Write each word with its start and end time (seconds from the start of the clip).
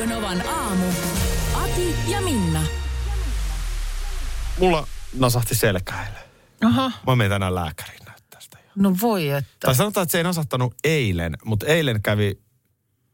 Radio 0.00 0.16
Novan 0.16 0.48
aamu. 0.48 0.86
Ati 1.54 1.94
ja 2.08 2.20
Minna. 2.20 2.62
Mulla 4.58 4.86
nasahti 5.18 5.54
selkäille. 5.54 6.18
Aha, 6.64 6.92
Mä 7.06 7.16
menen 7.16 7.30
tänään 7.30 7.54
lääkäriin 7.54 8.00
jo. 8.06 8.12
no 8.76 8.96
voi 9.00 9.28
että. 9.28 9.50
Tai 9.60 9.74
sanotaan, 9.74 10.02
että 10.02 10.12
se 10.12 10.18
ei 10.18 10.24
nasahtanut 10.24 10.74
eilen, 10.84 11.36
mutta 11.44 11.66
eilen 11.66 12.02
kävi 12.02 12.40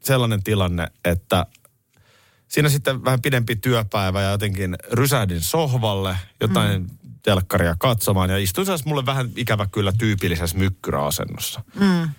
sellainen 0.03 0.43
tilanne, 0.43 0.87
että 1.05 1.45
siinä 2.47 2.69
sitten 2.69 3.03
vähän 3.03 3.21
pidempi 3.21 3.55
työpäivä 3.55 4.21
ja 4.21 4.31
jotenkin 4.31 4.75
rysähdin 4.91 5.41
sohvalle, 5.41 6.17
jotain 6.41 6.81
mm. 6.81 6.87
telkkaria 7.23 7.75
katsomaan 7.79 8.29
ja 8.29 8.37
istuin 8.37 8.65
sellaisessa 8.65 8.89
mulle 8.89 9.05
vähän 9.05 9.29
ikävä 9.35 9.67
kyllä 9.71 9.91
tyypillisessä 9.97 10.57
mykkyräasennossa. 10.57 11.63
Mm, 11.75 12.09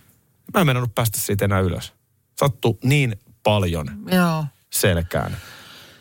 Mä 0.54 0.60
en 0.60 0.66
mennä 0.66 0.86
päästä 0.94 1.18
siitä 1.20 1.44
enää 1.44 1.60
ylös. 1.60 1.92
Sattu 2.38 2.78
niin 2.82 3.20
paljon 3.42 3.86
joo. 4.12 4.44
Selkään. 4.72 5.36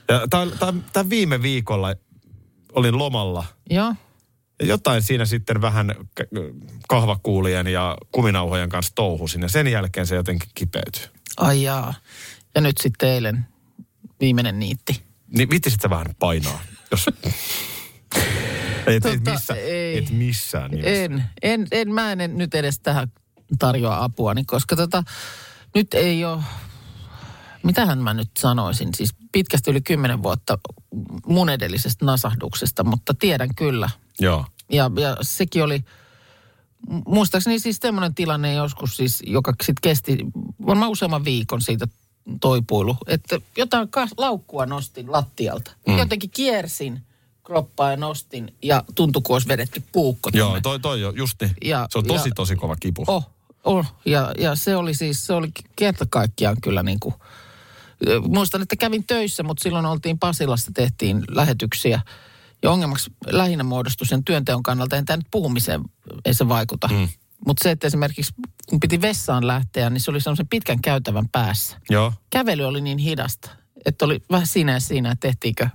Ja 0.10 0.22
tämän 0.94 1.10
viime 1.10 1.42
viikolla 1.42 1.96
olin 2.74 2.98
lomalla 2.98 3.46
Joo. 3.70 3.94
ja 4.60 4.66
jotain 4.66 5.02
siinä 5.02 5.26
sitten 5.26 5.62
vähän 5.62 5.96
kahvakuulien 6.90 7.68
ja 7.68 7.98
kuminauhojen 8.12 8.70
kanssa 8.70 8.96
touhusin 8.96 9.42
ja 9.42 9.50
sen 9.50 9.68
jälkeen 9.68 10.08
se 10.08 10.16
jotenkin 10.16 10.50
kipeytyi. 10.56 11.04
Ai 11.38 11.64
jaa. 11.64 11.94
Ja 12.56 12.62
nyt 12.62 12.78
sitten 12.78 13.10
eilen 13.10 13.46
viimeinen 14.20 14.60
niitti. 14.60 15.04
Niin 15.38 15.50
vittisit 15.50 15.82
sä 15.82 15.90
vähän 15.90 16.16
painaa, 16.20 16.62
jos... 16.92 17.06
et, 18.88 19.06
et, 19.06 19.20
Tota, 19.20 19.32
missä, 19.32 19.54
ei. 19.54 19.98
et 19.98 20.10
missään 20.10 20.72
nimessä. 20.72 20.90
En, 20.92 21.24
en, 21.42 21.68
en, 21.72 21.94
mä 21.94 22.12
en 22.12 22.38
nyt 22.38 22.56
edes 22.56 22.80
tähän 22.80 23.08
tarjoa 23.60 24.04
apua, 24.04 24.34
niin 24.34 24.46
koska 24.46 24.76
tota, 24.76 25.04
nyt 25.76 25.94
ei 25.94 26.26
ole, 26.26 26.44
mitähän 27.68 28.00
mä 28.00 28.14
nyt 28.14 28.30
sanoisin, 28.40 28.94
siis 28.94 29.16
pitkästi 29.32 29.72
yli 29.72 29.82
kymmenen 29.82 30.24
vuotta 30.24 30.58
mun 31.26 31.50
edellisestä 31.50 32.06
nasahduksesta, 32.06 32.84
mutta 32.84 33.14
tiedän 33.14 33.56
kyllä. 33.56 33.90
Joo. 34.20 34.46
Ja, 34.72 34.92
ja 35.00 35.18
sekin 35.22 35.64
oli, 35.64 35.84
muistaakseni 37.06 37.60
siis 37.60 37.78
semmoinen 37.82 38.16
tilanne 38.16 38.54
joskus 38.54 38.98
siis, 38.98 39.24
joka 39.28 39.54
sitten 39.64 39.82
kesti 39.82 40.18
varmaan 40.68 40.92
useamman 40.92 41.26
viikon 41.26 41.62
siitä 41.62 41.88
toipuilu, 42.42 42.98
että 43.08 43.40
jotain 43.58 43.90
kas, 43.90 44.10
laukkua 44.18 44.66
nostin 44.66 45.12
lattialta. 45.12 45.72
Mm. 45.88 45.98
Jotenkin 45.98 46.30
kiersin 46.30 47.02
kroppaa 47.44 47.92
ja 47.92 47.98
nostin 47.98 48.54
ja 48.64 48.84
tuntui, 48.96 49.22
kun 49.26 49.36
olisi 49.36 49.48
vedetty 49.48 49.84
puukko. 49.92 50.30
Joo, 50.34 50.48
tonne. 50.48 50.62
toi, 50.62 50.80
toi 50.80 51.02
jo, 51.02 51.12
just 51.12 51.42
niin. 51.42 51.52
Ja- 51.64 51.88
se 51.90 51.98
on 51.98 52.06
tosi, 52.06 52.30
ja- 52.30 52.36
tosi 52.36 52.56
kova 52.56 52.76
kipu. 52.76 53.04
Oh, 53.08 53.30
oh. 53.64 53.86
Ja, 54.06 54.32
ja 54.38 54.56
se 54.56 54.76
oli 54.76 54.94
siis, 54.94 55.26
se 55.26 55.34
oli 55.34 55.48
kerta 55.76 56.06
kaikkiaan 56.10 56.58
kyllä 56.62 56.84
niin 56.84 57.00
kuin, 57.00 57.16
muistan, 58.28 58.62
että 58.62 58.76
kävin 58.76 59.08
töissä, 59.08 59.44
mutta 59.44 59.64
silloin 59.64 59.86
oltiin 59.86 60.20
Pasilassa, 60.20 60.72
tehtiin 60.74 61.24
lähetyksiä. 61.30 62.02
Ja 62.64 62.72
ongelmaksi 62.72 63.12
lähinnä 63.26 63.64
muodostui 63.64 64.08
sen 64.08 64.24
työnteon 64.24 64.64
kannalta, 64.64 64.96
en 64.96 65.06
tämä 65.06 65.18
nyt 65.18 65.28
puhumiseen, 65.32 65.82
ei 66.26 66.34
se 66.34 66.50
vaikuta. 66.50 66.88
Mm. 66.88 67.08
Mutta 67.46 67.64
se, 67.64 67.72
että 67.72 67.88
esimerkiksi 67.88 68.34
kun 68.70 68.80
piti 68.80 69.02
vessaan 69.02 69.48
lähteä, 69.48 69.90
niin 69.90 70.02
se 70.02 70.12
oli 70.12 70.22
semmoisen 70.22 70.48
pitkän 70.48 70.82
käytävän 70.82 71.30
päässä. 71.30 71.78
Joo. 71.90 72.14
Kävely 72.30 72.64
oli 72.64 72.82
niin 72.82 72.98
hidasta, 72.98 73.50
että 73.86 74.06
oli 74.06 74.24
vähän 74.32 74.48
siinä 74.48 74.72
ja 74.72 74.80
siinä, 74.80 75.12
että 75.12 75.28
tehtiinkö 75.28 75.68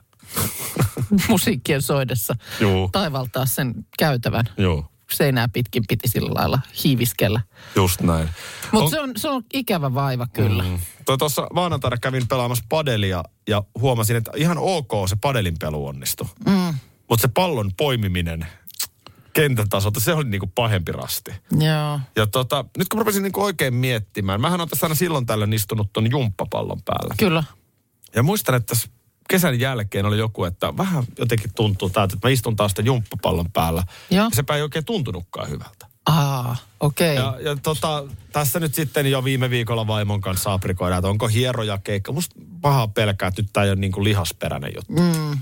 musiikkien 1.29 1.83
soidessa 1.83 2.35
Juu. 2.61 2.89
taivaltaa 2.93 3.47
sen 3.47 3.75
käytävän. 3.99 4.45
Joo. 4.57 4.92
Seinää 5.15 5.49
pitkin 5.49 5.85
piti 5.89 6.09
sillä 6.09 6.31
lailla 6.35 6.59
hiiviskellä. 6.85 7.41
Just 7.77 8.01
näin. 8.01 8.29
Mutta 8.73 8.91
se, 8.91 9.01
on, 9.01 9.13
se 9.17 9.29
on 9.29 9.43
ikävä 9.53 9.95
vaiva 9.95 10.27
kyllä. 10.27 10.63
Mm. 10.63 10.79
Tuossa 11.19 11.47
maanantaina 11.55 11.97
kävin 11.97 12.29
pelaamassa 12.29 12.65
padelia 12.69 13.23
ja 13.49 13.63
huomasin, 13.81 14.17
että 14.17 14.31
ihan 14.37 14.59
ok 14.59 14.93
se 15.09 15.17
padelin 15.21 15.57
pelu 15.61 15.87
onnistui. 15.87 16.27
Mm. 16.47 16.75
Mutta 17.09 17.23
se 17.23 17.29
pallon 17.35 17.71
poimiminen 17.77 18.47
kentän 19.33 19.69
tasolta, 19.69 20.01
se 20.01 20.13
oli 20.13 20.29
niinku 20.29 20.51
pahempi 20.55 20.93
rasti. 20.93 21.31
Joo. 21.51 22.01
Ja 22.17 22.27
tota, 22.27 22.65
nyt 22.79 22.89
kun 22.89 22.99
rupesin 22.99 23.23
niinku 23.23 23.43
oikein 23.43 23.75
miettimään, 23.75 24.41
mähän 24.41 24.61
on 24.61 24.69
tässä 24.69 24.87
aina 24.87 24.95
silloin 24.95 25.27
tällöin 25.27 25.53
istunut 25.53 25.93
ton 25.93 26.11
jumppapallon 26.11 26.83
päällä. 26.85 27.15
Kyllä. 27.19 27.45
Ja 28.15 28.23
muistan, 28.23 28.55
että 28.55 28.75
tässä 28.75 28.89
kesän 29.33 29.61
jälkeen 29.61 30.07
oli 30.07 30.19
joku, 30.19 30.45
että 30.45 30.77
vähän 30.77 31.05
jotenkin 31.19 31.51
tuntuu 31.55 31.91
täältä, 31.91 32.15
että 32.15 32.29
mä 32.29 32.33
istun 32.33 32.57
taas 32.57 32.71
sitä 32.71 32.83
jumppapallon 32.83 33.53
päällä. 33.53 33.83
Joo. 34.11 34.25
Ja 34.25 34.31
sepä 34.33 34.57
ei 34.57 34.63
oikein 34.63 34.85
tuntunutkaan 34.85 35.51
hyvältä. 35.51 35.87
Aa, 36.07 36.57
okei. 36.81 37.17
Ja, 37.17 37.39
ja 37.41 37.57
tota, 37.57 38.05
tässä 38.33 38.61
nyt 38.61 38.75
sitten 38.75 39.11
jo 39.11 39.25
viime 39.25 39.51
viikolla 39.51 39.87
vaimon 39.87 40.21
kanssa 40.21 40.53
aprikoidaan, 40.53 40.99
että 40.99 41.09
onko 41.09 41.29
hieroja 41.29 41.79
keikka. 41.79 42.13
Musta 42.13 42.35
pahaa 42.61 42.89
pelkää, 42.89 43.29
että 43.29 43.43
nyt 43.43 43.51
tämä 43.53 43.65
ei 43.65 43.71
ole 43.71 43.81
niin 43.81 43.93
kuin 43.93 44.05
lihasperäinen 44.05 44.73
juttu. 44.77 45.03
Mm. 45.03 45.39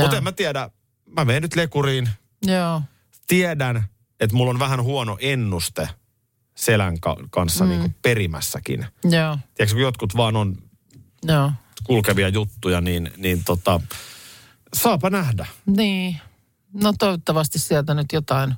Mutta 0.00 0.16
en 0.16 0.24
mä 0.24 0.32
tiedä, 0.32 0.70
mä 1.16 1.24
menen 1.24 1.42
nyt 1.42 1.56
lekuriin. 1.56 2.08
Joo. 2.42 2.82
Tiedän, 3.26 3.84
että 4.20 4.36
mulla 4.36 4.50
on 4.50 4.58
vähän 4.58 4.82
huono 4.82 5.16
ennuste 5.20 5.88
selän 6.54 7.00
ka- 7.00 7.16
kanssa 7.30 7.64
mm. 7.64 7.70
niin 7.70 7.80
kuin 7.80 7.94
perimässäkin. 8.02 8.86
Joo. 9.04 9.38
Tiedätkö, 9.54 9.74
kun 9.74 9.82
jotkut 9.82 10.16
vaan 10.16 10.36
on 10.36 10.56
Joo. 11.22 11.52
Kulkevia 11.84 12.28
juttuja, 12.28 12.80
niin, 12.80 13.10
niin 13.16 13.44
tota, 13.44 13.80
saapa 14.74 15.10
nähdä. 15.10 15.46
Niin. 15.66 16.16
No 16.72 16.92
toivottavasti 16.98 17.58
sieltä 17.58 17.94
nyt 17.94 18.06
jotain, 18.12 18.54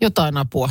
jotain 0.00 0.36
apua 0.36 0.70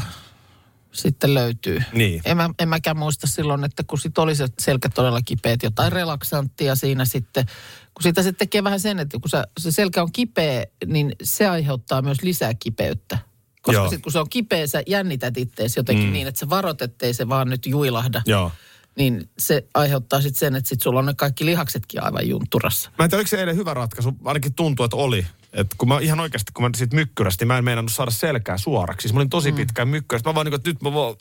sitten 0.92 1.34
löytyy. 1.34 1.82
Niin. 1.94 2.22
En, 2.26 2.38
mä, 2.38 2.50
en 2.60 2.70
mäkään 2.70 2.98
muista 2.98 3.28
silloin, 3.28 3.64
että 3.64 3.84
kun 3.84 4.00
sit 4.00 4.18
oli 4.18 4.36
se 4.36 4.48
selkä 4.60 4.90
todella 4.90 5.22
kipeät, 5.26 5.64
jotain 5.64 5.92
relaksanttia 5.92 6.76
siinä 6.76 7.06
sitten. 7.06 7.46
Kun 7.94 8.04
sitä 8.04 8.24
se 8.24 8.32
tekee 8.32 8.64
vähän 8.64 8.80
sen, 8.80 9.00
että 9.00 9.20
kun 9.20 9.30
sä, 9.30 9.48
se 9.60 9.72
selkä 9.72 10.02
on 10.02 10.12
kipeä, 10.12 10.66
niin 10.86 11.16
se 11.24 11.48
aiheuttaa 11.48 12.02
myös 12.02 12.22
lisää 12.22 12.54
kipeyttä. 12.54 13.18
Koska 13.62 13.84
sitten 13.84 14.02
kun 14.02 14.12
se 14.12 14.20
on 14.20 14.30
kipeä, 14.30 14.68
sä 14.68 14.84
jännität 14.88 15.38
ittees 15.38 15.78
jotenkin 15.78 16.06
mm. 16.06 16.14
niin, 16.14 16.28
että 16.28 16.40
sä 16.40 16.50
varot, 16.50 16.82
ettei 16.82 17.14
se 17.14 17.30
vaan 17.30 17.50
nyt 17.50 17.66
juilahda. 17.66 18.22
Joo. 18.26 18.52
Niin 18.98 19.30
se 19.40 19.68
aiheuttaa 19.74 20.22
sitten 20.22 20.40
sen, 20.40 20.56
että 20.56 20.70
sit 20.70 20.82
sulla 20.82 21.00
on 21.00 21.06
ne 21.06 21.14
kaikki 21.14 21.46
lihaksetkin 21.46 22.04
aivan 22.04 22.28
junturassa. 22.30 22.92
Mä 22.98 23.04
en 23.04 23.10
tiedä, 23.10 23.20
oliko 23.20 23.30
se 23.30 23.40
eilen 23.40 23.56
hyvä 23.56 23.74
ratkaisu. 23.74 24.14
Ainakin 24.26 24.54
tuntuu, 24.54 24.84
että 24.84 24.98
oli. 24.98 25.26
Et 25.54 25.68
kun 25.78 25.88
mä 25.88 26.00
ihan 26.00 26.20
oikeasti, 26.20 26.52
kun 26.52 26.64
mä 26.64 26.70
siitä 26.76 26.96
mykkyrästi, 26.96 27.46
mä 27.46 27.58
en 27.58 27.64
meinannut 27.64 27.94
saada 27.94 28.12
selkää 28.12 28.58
suoraksi. 28.58 29.02
Siis 29.02 29.14
mä 29.14 29.20
olin 29.20 29.30
tosi 29.30 29.52
mm. 29.52 29.56
pitkään 29.56 29.88
mykkyrästi. 29.88 30.30
Mä 30.30 30.36
vaan 30.36 30.46
niin 30.46 30.52
kuin, 30.52 30.60
että 30.60 30.70
nyt 30.70 30.82
mä 30.82 30.94
vaan 30.94 31.16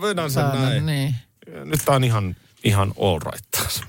vedän 0.00 0.30
sen 0.30 0.42
Säännön, 0.42 0.62
näin. 0.62 0.86
Niin. 0.86 1.14
Nyt 1.64 1.80
tää 1.84 1.94
on 1.94 2.04
ihan, 2.04 2.36
ihan 2.64 2.92
all 3.00 3.18
right 3.32 3.44
taas. 3.50 3.82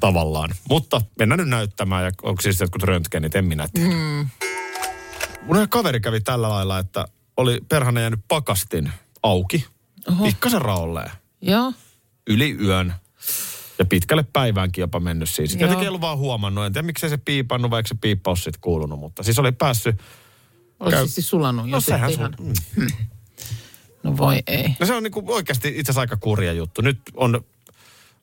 Tavallaan. 0.00 0.50
Mutta 0.68 1.00
mennään 1.18 1.38
nyt 1.38 1.48
näyttämään, 1.48 2.04
ja 2.04 2.10
onko 2.22 2.42
siis 2.42 2.60
jotkut 2.60 2.82
röntgenit, 2.82 3.34
en 3.34 3.44
minä 3.44 3.68
tiedä. 3.72 3.94
Mm. 3.94 4.28
Mun 5.42 5.68
kaveri 5.68 6.00
kävi 6.00 6.20
tällä 6.20 6.48
lailla, 6.48 6.78
että 6.78 7.04
oli 7.36 7.60
perhana 7.68 8.00
jäänyt 8.00 8.20
pakastin 8.28 8.92
auki. 9.22 9.66
Oho. 10.08 10.24
Pikkasen 10.24 10.62
raolleen. 10.62 11.10
Joo. 11.42 11.72
Yli 12.26 12.56
yön. 12.64 12.94
Ja 13.78 13.84
pitkälle 13.84 14.24
päiväänkin 14.32 14.82
jopa 14.82 15.00
mennyt 15.00 15.30
siis. 15.30 15.54
Joo. 15.54 15.60
Jotenkin 15.60 15.82
ei 15.82 15.88
ollut 15.88 16.00
vaan 16.00 16.18
huomannut. 16.18 16.64
En 16.64 16.72
tiedä, 16.72 16.86
miksei 16.86 17.10
se 17.10 17.16
piipannut, 17.16 17.70
vaikka 17.70 17.88
se 17.88 17.94
piippaus 18.00 18.44
sitten 18.44 18.60
kuulunut. 18.60 18.98
Mutta 19.00 19.22
siis 19.22 19.38
oli 19.38 19.52
päässyt... 19.52 19.96
Olisi 20.80 20.96
Käy- 20.96 21.08
siis 21.08 21.30
sulanut 21.30 21.70
No 21.70 21.80
sitten 21.80 21.94
sehän 21.94 22.10
ihan. 22.10 22.34
sun... 22.38 22.54
Mm. 22.76 22.86
No 24.02 24.16
voi 24.16 24.42
ei. 24.46 24.76
No 24.80 24.86
se 24.86 24.94
on 24.94 25.02
niinku 25.02 25.22
oikeasti 25.26 25.68
itse 25.68 25.80
asiassa 25.80 26.00
aika 26.00 26.16
kurja 26.16 26.52
juttu. 26.52 26.82
Nyt 26.82 27.00
on 27.14 27.44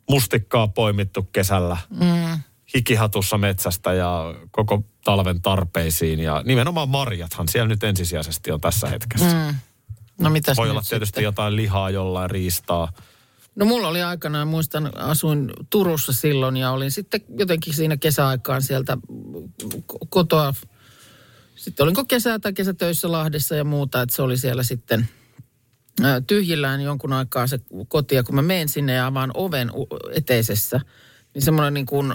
mustikkaa 0.10 0.68
poimittu 0.68 1.24
kesällä. 1.24 1.78
Mm. 1.90 2.40
hikihatussa 2.76 3.38
metsästä 3.38 3.94
ja 3.94 4.36
koko 4.52 4.84
talven 5.04 5.42
tarpeisiin. 5.42 6.20
Ja 6.20 6.42
nimenomaan 6.46 6.90
marjathan 6.90 7.48
siellä 7.48 7.68
nyt 7.68 7.84
ensisijaisesti 7.84 8.52
on 8.52 8.62
tässä 8.62 8.88
hetkessä. 8.88 9.34
Mm. 9.52 9.56
No 10.20 10.30
mitäs 10.30 10.58
Voi 10.58 10.70
olla 10.70 10.82
tietysti 10.82 11.08
sitten? 11.08 11.24
jotain 11.24 11.56
lihaa 11.56 11.90
jollain 11.90 12.30
riistaa. 12.30 12.92
No 13.56 13.66
mulla 13.66 13.88
oli 13.88 14.02
aikanaan, 14.02 14.48
muistan, 14.48 14.98
asuin 14.98 15.52
Turussa 15.70 16.14
silloin 16.14 16.58
ja 16.58 16.72
olin 16.72 16.92
sitten 16.92 17.22
jotenkin 17.40 17.74
siinä 17.74 17.98
kesäaikaan 17.98 18.62
sieltä 18.62 18.98
ko- 19.74 20.08
kotoa. 20.10 20.54
Sitten 21.56 21.84
olinko 21.84 22.06
kesää 22.06 22.40
tai 22.40 22.54
kesätöissä 22.54 23.12
Lahdessa 23.12 23.56
ja 23.56 23.64
muuta, 23.64 24.02
että 24.02 24.16
se 24.16 24.22
oli 24.22 24.38
siellä 24.38 24.64
sitten 24.64 25.10
tyhjillään 26.28 26.82
jonkun 26.82 27.14
aikaa 27.14 27.48
se 27.48 27.60
koti. 27.88 28.16
Ja 28.16 28.24
kun 28.24 28.36
mä 28.36 28.42
menen 28.42 28.70
sinne 28.70 28.94
ja 28.94 29.08
avaan 29.08 29.32
oven 29.34 29.72
eteisessä, 30.14 30.80
niin 31.34 31.42
semmoinen 31.42 31.74
niin 31.74 31.86
kuin 31.86 32.14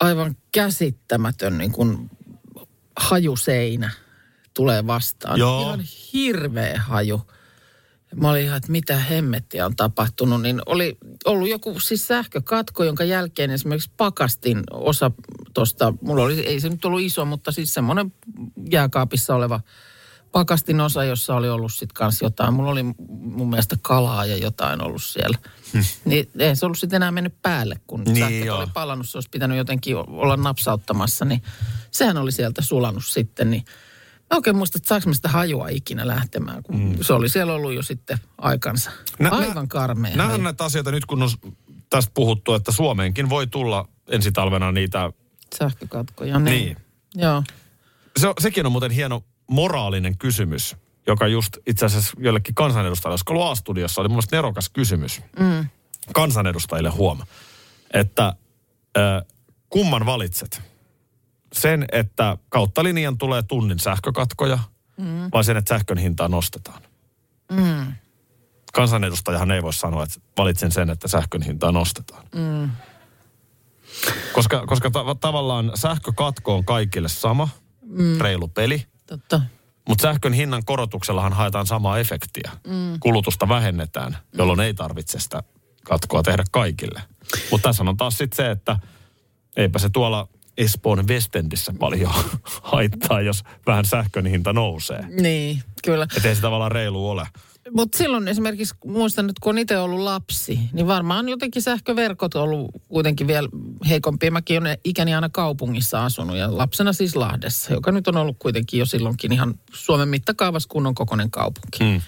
aivan 0.00 0.36
käsittämätön 0.52 1.58
niin 1.58 1.72
kuin 1.72 2.10
hajuseinä 2.96 3.90
tulee 4.54 4.86
vastaan. 4.86 5.38
Joo. 5.38 5.62
Ihan 5.62 5.80
hirveä 6.12 6.80
haju. 6.80 7.22
Mä 8.14 8.30
olin 8.30 8.42
ihan, 8.44 8.56
että 8.56 8.72
mitä 8.72 8.96
hemmettiä 8.96 9.66
on 9.66 9.76
tapahtunut, 9.76 10.42
niin 10.42 10.60
oli 10.66 10.98
ollut 11.24 11.48
joku 11.48 11.80
siis 11.80 12.06
sähkökatko, 12.06 12.84
jonka 12.84 13.04
jälkeen 13.04 13.50
esimerkiksi 13.50 13.90
pakastin 13.96 14.62
osa 14.70 15.10
tuosta, 15.54 15.94
mulla 16.00 16.22
oli, 16.22 16.40
ei 16.40 16.60
se 16.60 16.68
nyt 16.68 16.84
ollut 16.84 17.00
iso, 17.00 17.24
mutta 17.24 17.52
siis 17.52 17.74
semmoinen 17.74 18.12
jääkaapissa 18.70 19.34
oleva 19.34 19.60
pakastin 20.32 20.80
osa, 20.80 21.04
jossa 21.04 21.34
oli 21.34 21.48
ollut 21.48 21.72
sitten 21.72 21.94
kanssa 21.94 22.24
jotain. 22.24 22.54
Mulla 22.54 22.70
oli 22.70 22.82
mun 23.08 23.50
mielestä 23.50 23.76
kalaa 23.82 24.26
ja 24.26 24.36
jotain 24.36 24.82
ollut 24.84 25.02
siellä. 25.02 25.38
Niin 26.04 26.30
ei 26.38 26.56
se 26.56 26.66
ollut 26.66 26.78
sitten 26.78 26.96
enää 26.96 27.12
mennyt 27.12 27.42
päälle, 27.42 27.80
kun 27.86 28.02
Niin, 28.04 28.16
sähköt 28.16 28.44
joo. 28.44 28.58
oli 28.58 28.66
palannut. 28.74 29.08
Se 29.08 29.16
olisi 29.16 29.30
pitänyt 29.30 29.58
jotenkin 29.58 29.96
olla 29.96 30.36
napsauttamassa, 30.36 31.24
niin 31.24 31.42
sehän 31.90 32.16
oli 32.16 32.32
sieltä 32.32 32.62
sulanut 32.62 33.04
sitten. 33.04 33.50
Niin 33.50 33.64
mä 34.30 34.36
oikein 34.36 34.56
muista, 34.56 34.78
että 34.78 34.88
saanko 34.88 35.12
sitä 35.12 35.28
hajua 35.28 35.68
ikinä 35.68 36.06
lähtemään, 36.06 36.62
kun 36.62 36.80
mm. 36.80 36.98
se 37.00 37.12
oli 37.12 37.28
siellä 37.28 37.52
ollut 37.52 37.74
jo 37.74 37.82
sitten 37.82 38.18
aikansa. 38.38 38.90
Nä- 39.18 39.30
Aivan 39.30 39.68
karmea. 39.68 40.16
Nämä 40.16 40.34
on 40.34 40.42
näitä 40.42 40.64
asioita 40.64 40.90
nyt, 40.90 41.06
kun 41.06 41.22
on 41.22 41.30
tästä 41.90 42.10
puhuttu, 42.14 42.54
että 42.54 42.72
Suomeenkin 42.72 43.28
voi 43.28 43.46
tulla 43.46 43.88
ensi 44.08 44.32
talvena 44.32 44.72
niitä. 44.72 45.12
Sähkökatkoja. 45.58 46.38
Niin. 46.38 46.64
Niin. 46.64 46.76
Joo. 47.14 47.42
Se, 48.16 48.32
sekin 48.40 48.66
on 48.66 48.72
muuten 48.72 48.90
hieno 48.90 49.24
moraalinen 49.50 50.18
kysymys, 50.18 50.76
joka 51.06 51.26
just 51.26 51.56
itse 51.66 51.86
asiassa 51.86 52.12
jollekin 52.18 52.54
kansanedustajille, 52.54 53.12
olisiko 53.12 53.32
ollut 53.32 53.46
A-studiossa, 53.46 54.00
oli 54.00 54.08
mun 54.08 54.14
mielestä 54.14 54.36
nerokas 54.36 54.68
kysymys. 54.68 55.20
Mm. 55.38 55.68
Kansanedustajille 56.12 56.90
huoma. 56.90 57.26
Että 57.92 58.26
äh, 58.26 59.22
kumman 59.70 60.06
valitset? 60.06 60.62
Sen, 61.54 61.84
että 61.92 62.38
kautta 62.48 62.84
linjan 62.84 63.18
tulee 63.18 63.42
tunnin 63.42 63.78
sähkökatkoja, 63.78 64.58
mm. 64.96 65.28
vai 65.32 65.44
sen, 65.44 65.56
että 65.56 65.74
sähkön 65.74 65.98
hintaa 65.98 66.28
nostetaan? 66.28 66.82
Mm. 67.52 67.92
kansanedustajahan 68.72 69.50
ei 69.50 69.62
voi 69.62 69.72
sanoa, 69.72 70.02
että 70.02 70.20
valitsen 70.38 70.72
sen, 70.72 70.90
että 70.90 71.08
sähkön 71.08 71.42
hintaa 71.42 71.72
nostetaan. 71.72 72.26
Mm. 72.34 72.70
Koska, 74.32 74.66
koska 74.66 74.90
ta- 74.90 75.14
tavallaan 75.20 75.72
sähkökatko 75.74 76.54
on 76.54 76.64
kaikille 76.64 77.08
sama, 77.08 77.48
mm. 77.82 78.20
reilu 78.20 78.48
peli, 78.48 78.86
Totta. 79.06 79.40
mutta 79.88 80.02
sähkön 80.02 80.32
hinnan 80.32 80.64
korotuksellahan 80.64 81.32
haetaan 81.32 81.66
samaa 81.66 81.98
efektiä. 81.98 82.50
Mm. 82.66 83.00
Kulutusta 83.00 83.48
vähennetään, 83.48 84.16
jolloin 84.38 84.60
ei 84.60 84.74
tarvitse 84.74 85.20
sitä 85.20 85.42
katkoa 85.84 86.22
tehdä 86.22 86.44
kaikille. 86.50 87.02
Mutta 87.50 87.68
tässä 87.68 87.82
on 87.82 87.96
taas 87.96 88.18
sitten 88.18 88.36
se, 88.36 88.50
että 88.50 88.78
eipä 89.56 89.78
se 89.78 89.88
tuolla 89.88 90.28
Espoon 90.58 91.08
Westendissä 91.08 91.72
paljon 91.78 92.12
haittaa, 92.62 93.20
jos 93.20 93.42
vähän 93.66 93.84
sähkön 93.84 94.26
hinta 94.26 94.52
nousee. 94.52 95.04
Niin, 95.20 95.62
kyllä. 95.84 96.06
Että 96.16 96.28
ei 96.28 96.34
se 96.34 96.40
tavallaan 96.40 96.72
reilu 96.72 97.10
ole. 97.10 97.26
Mutta 97.70 97.98
silloin 97.98 98.28
esimerkiksi, 98.28 98.74
muistan 98.84 99.26
nyt 99.26 99.38
kun 99.38 99.50
on 99.50 99.58
itse 99.58 99.78
ollut 99.78 100.00
lapsi, 100.00 100.58
niin 100.72 100.86
varmaan 100.86 101.28
jotenkin 101.28 101.62
sähköverkot 101.62 102.34
on 102.34 102.42
ollut 102.42 102.70
kuitenkin 102.88 103.26
vielä 103.26 103.48
heikompia. 103.88 104.30
Mäkin 104.30 104.60
olen 104.60 104.78
ikäni 104.84 105.14
aina 105.14 105.28
kaupungissa 105.28 106.04
asunut 106.04 106.36
ja 106.36 106.58
lapsena 106.58 106.92
siis 106.92 107.16
Lahdessa, 107.16 107.72
joka 107.72 107.92
nyt 107.92 108.08
on 108.08 108.16
ollut 108.16 108.36
kuitenkin 108.38 108.78
jo 108.78 108.86
silloinkin 108.86 109.32
ihan 109.32 109.54
Suomen 109.72 110.08
mittakaavassa 110.08 110.68
kunnon 110.68 110.94
kokoinen 110.94 111.30
kaupunki. 111.30 111.78
Mm. 111.80 112.00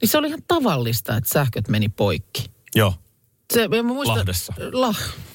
Niin 0.00 0.08
se 0.08 0.18
oli 0.18 0.28
ihan 0.28 0.42
tavallista, 0.48 1.16
että 1.16 1.30
sähköt 1.30 1.68
meni 1.68 1.88
poikki. 1.88 2.44
Joo. 2.74 2.94
Se, 3.54 3.62
ja 3.62 3.68
mä 3.68 3.82
muistan, 3.82 4.16
Lahdessa. 4.18 4.52
La, 4.72 4.94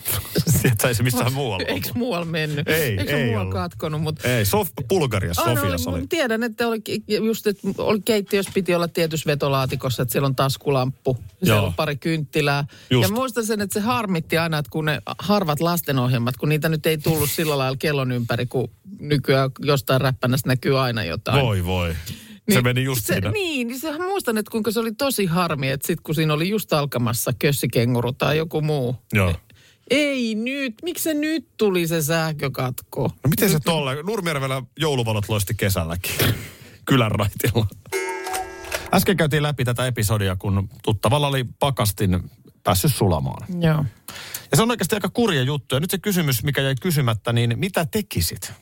Sieltä 0.61 0.87
ei 0.87 0.95
se 0.95 1.03
missään 1.03 1.33
muualla 1.33 1.65
Eikö 1.73 1.89
muualla 1.95 2.25
mennyt? 2.25 2.67
Ei, 2.69 2.97
Eikö 2.99 3.17
ei 3.17 3.25
muualla 3.25 3.41
ollut. 3.41 3.53
katkonut? 3.53 4.01
Mutta 4.01 4.27
Ei, 4.27 4.43
Sof- 4.43 4.85
Bulgariassa, 4.89 5.41
Aina 5.41 5.61
Sofiassa 5.61 5.89
oli. 5.89 5.99
oli. 5.99 6.07
Tiedän, 6.07 6.43
että 6.43 6.67
oli 6.67 6.81
just, 7.07 7.47
että 7.47 7.67
oli 7.77 8.01
keittiössä 8.05 8.51
piti 8.53 8.75
olla 8.75 8.87
tietyssä 8.87 9.27
vetolaatikossa, 9.27 10.01
että 10.03 10.11
siellä 10.11 10.25
on 10.25 10.35
taskulamppu, 10.35 11.17
siellä 11.43 11.59
Joo. 11.59 11.65
on 11.65 11.73
pari 11.73 11.95
kynttilää. 11.95 12.65
Just. 12.89 13.09
Ja 13.09 13.15
muistan 13.15 13.45
sen, 13.45 13.61
että 13.61 13.73
se 13.73 13.79
harmitti 13.79 14.37
aina, 14.37 14.57
että 14.57 14.69
kun 14.69 14.85
ne 14.85 15.01
harvat 15.19 15.59
lastenohjelmat, 15.59 16.37
kun 16.37 16.49
niitä 16.49 16.69
nyt 16.69 16.85
ei 16.85 16.97
tullut 16.97 17.29
sillä 17.29 17.57
lailla 17.57 17.77
kellon 17.77 18.11
ympäri, 18.11 18.45
kun 18.45 18.69
nykyään 18.99 19.49
jostain 19.59 20.01
räppänässä 20.01 20.47
näkyy 20.47 20.79
aina 20.79 21.03
jotain. 21.03 21.45
Voi 21.45 21.65
voi. 21.65 21.95
Se 22.53 22.61
meni 22.61 22.83
just 22.83 23.05
se, 23.05 23.13
siinä. 23.13 23.31
Niin, 23.31 23.67
niin 23.67 23.79
sehän 23.79 24.01
muistan, 24.01 24.37
että 24.37 24.51
kuinka 24.51 24.71
se 24.71 24.79
oli 24.79 24.91
tosi 24.91 25.25
harmi, 25.25 25.69
että 25.69 25.87
sit 25.87 26.01
kun 26.01 26.15
siinä 26.15 26.33
oli 26.33 26.49
just 26.49 26.73
alkamassa 26.73 27.31
kössikenguru 27.39 28.13
tai 28.13 28.37
joku 28.37 28.61
muu. 28.61 28.95
Joo. 29.13 29.35
Ei 29.89 30.35
nyt, 30.35 30.75
miksi 30.83 31.03
se 31.03 31.13
nyt 31.13 31.47
tuli 31.57 31.87
se 31.87 32.01
sähkökatko? 32.01 33.01
No 33.01 33.29
miten 33.29 33.49
se 33.49 33.59
tolle? 33.59 34.03
Nurmijärvellä 34.03 34.63
jouluvalot 34.79 35.29
loisti 35.29 35.53
kesälläkin. 35.53 36.15
Kylän 36.85 37.11
raitilla. 37.11 37.67
Äsken 38.93 39.17
käytiin 39.17 39.43
läpi 39.43 39.65
tätä 39.65 39.87
episodia, 39.87 40.35
kun 40.35 40.69
tuttavalla 40.83 41.27
oli 41.27 41.45
pakastin 41.59 42.31
päässyt 42.63 42.95
sulamaan. 42.95 43.61
Joo. 43.61 43.85
Ja 44.51 44.57
se 44.57 44.61
on 44.63 44.71
oikeasti 44.71 44.95
aika 44.95 45.09
kurja 45.09 45.41
juttu. 45.41 45.75
Ja 45.75 45.79
nyt 45.79 45.91
se 45.91 45.97
kysymys, 45.97 46.43
mikä 46.43 46.61
jäi 46.61 46.75
kysymättä, 46.81 47.33
niin 47.33 47.59
mitä 47.59 47.85
tekisit? 47.85 48.53